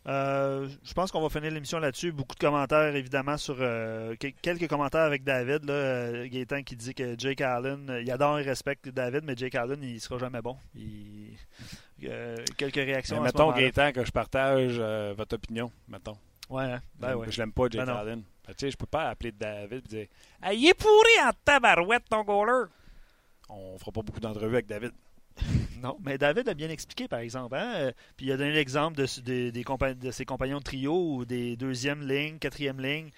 [0.06, 2.12] Euh, je pense qu'on va finir l'émission là-dessus.
[2.12, 5.64] Beaucoup de commentaires, évidemment, sur euh, quelques commentaires avec David.
[5.64, 9.54] Là, euh, Gaétan qui dit que Jake Allen, il adore et respecte David, mais Jake
[9.54, 10.56] Allen, il sera jamais bon.
[12.58, 13.16] quelques réactions.
[13.16, 14.78] Mais mettons, Gaétan, que je partage
[15.16, 16.16] votre opinion, mettons.
[16.50, 16.82] Ouais, hein.
[16.98, 17.30] ben ouais.
[17.30, 18.22] Je l'aime pas, Jake ben Allen.
[18.46, 20.06] Ben, tu sais, je peux pas appeler David et dire
[20.52, 22.66] Il est pourri en tabarouette, ton goaler.
[23.48, 24.92] On fera pas beaucoup d'entrevues avec David.
[25.84, 27.54] Non, mais David a bien expliqué, par exemple.
[27.56, 27.74] Hein?
[27.76, 31.56] Euh, puis il a donné l'exemple de, de, de, ses compagnons de trio ou des
[31.56, 33.10] deuxième lignes, quatrième ligne.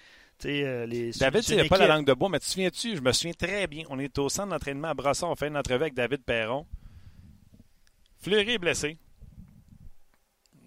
[0.45, 2.97] Euh, les, David, il n'a pas la langue de bois, mais tu te souviens-tu?
[2.97, 3.85] Je me souviens très bien.
[3.89, 5.27] On est au centre d'entraînement à Brasson.
[5.27, 6.65] On fait une entrevue avec David Perron.
[8.19, 8.97] Fleury est blessé.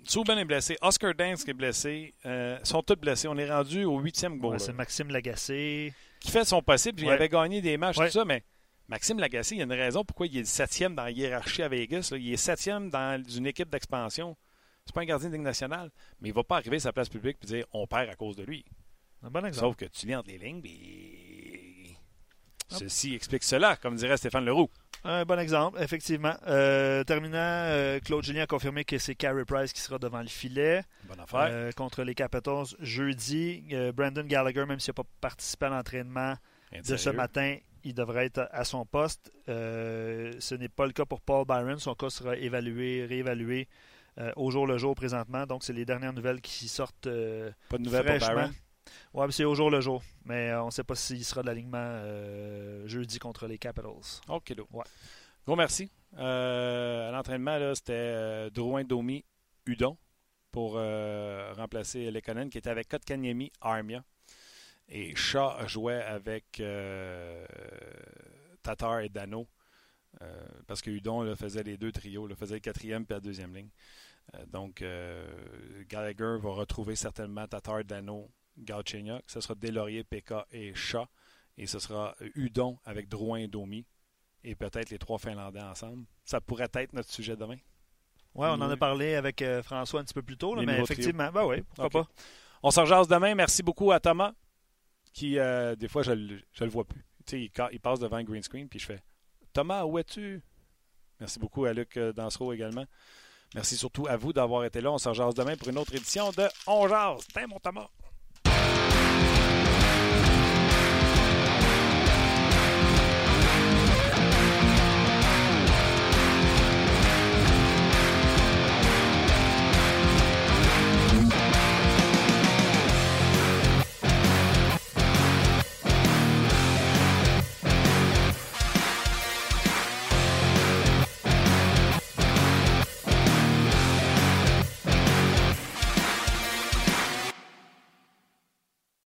[0.05, 0.78] Souben est blessé.
[0.80, 2.14] Oscar Dance est blessé.
[2.24, 3.28] Euh, sont tous blessés.
[3.28, 4.59] On est rendu au huitième goal.
[4.59, 5.92] c'est Maxime Lagacé.
[6.18, 7.03] Qui fait son possible.
[7.03, 8.42] Il avait gagné des matchs, tout ça, mais
[8.91, 11.68] Maxime Lagacé, il y a une raison pourquoi il est septième dans la hiérarchie à
[11.68, 12.12] Vegas.
[12.12, 14.36] Il est septième dans une équipe d'expansion.
[14.84, 17.09] C'est pas un gardien de ligne nationale, mais il va pas arriver à sa place
[17.09, 18.64] publique et dire on perd à cause de lui.
[19.22, 19.68] Un bon exemple.
[19.68, 21.97] Sauf que tu lis entre les lignes, puis
[22.66, 24.68] ceci explique cela, comme dirait Stéphane Leroux.
[25.05, 26.34] Un bon exemple, effectivement.
[26.49, 30.26] Euh, terminant, euh, Claude Julien a confirmé que c'est Carey Price qui sera devant le
[30.26, 30.82] filet.
[31.05, 31.49] Bonne affaire.
[31.49, 33.62] Euh, contre les Capitals jeudi.
[33.95, 36.34] Brandon Gallagher, même s'il n'a pas participé à l'entraînement
[36.72, 39.32] de ce matin, il devrait être à son poste.
[39.48, 41.78] Euh, ce n'est pas le cas pour Paul Byron.
[41.78, 43.68] Son cas sera évalué, réévalué
[44.18, 45.46] euh, au jour le jour présentement.
[45.46, 48.52] Donc, c'est les dernières nouvelles qui sortent euh, Pas de nouvelles pour Byron?
[49.14, 50.02] Oui, c'est au jour le jour.
[50.24, 54.20] Mais on ne sait pas s'il sera de l'alignement jeudi contre les Capitals.
[54.28, 54.84] OK, ouais.
[55.46, 55.90] Gros merci.
[56.16, 59.24] à l'entraînement, c'était Drouin Domi
[59.66, 59.96] Udon
[60.50, 64.02] pour remplacer Lekonen qui était avec Kotkaniemi Armia.
[64.91, 67.47] Et Shaw jouait avec euh,
[68.62, 69.49] Tatar et Dano.
[70.20, 73.55] Euh, parce que Udon faisait les deux trios, le faisait le quatrième et la deuxième
[73.55, 73.70] ligne.
[74.34, 74.84] Euh, donc,
[75.88, 78.28] Gallagher va retrouver certainement Tatar, Dano,
[78.59, 79.22] Galchenyuk.
[79.28, 81.07] Ce sera Delaurier, Pekka et Shaw.
[81.57, 83.86] Et ce sera Udon avec Drouin et Domi.
[84.43, 86.05] Et peut-être les trois Finlandais ensemble.
[86.24, 87.59] Ça pourrait être notre sujet demain.
[88.34, 91.45] Oui, on en a parlé avec François un petit peu plus tôt, mais effectivement, ben
[91.45, 92.09] oui, pourquoi pas.
[92.62, 93.34] On se rejase demain.
[93.34, 94.32] Merci beaucoup à Thomas
[95.12, 97.04] qui, euh, des fois, je ne le vois plus.
[97.32, 97.50] Il,
[97.80, 99.00] passe devant un green screen, puis je fais
[99.52, 100.42] Thomas, où es-tu?
[101.20, 102.86] Merci beaucoup à Luc euh, Dansereau également.
[103.54, 104.92] Merci surtout à vous d'avoir été là.
[104.92, 107.26] On se rejoint demain pour une autre édition de On Jase.
[107.32, 107.88] T'es mon Thomas.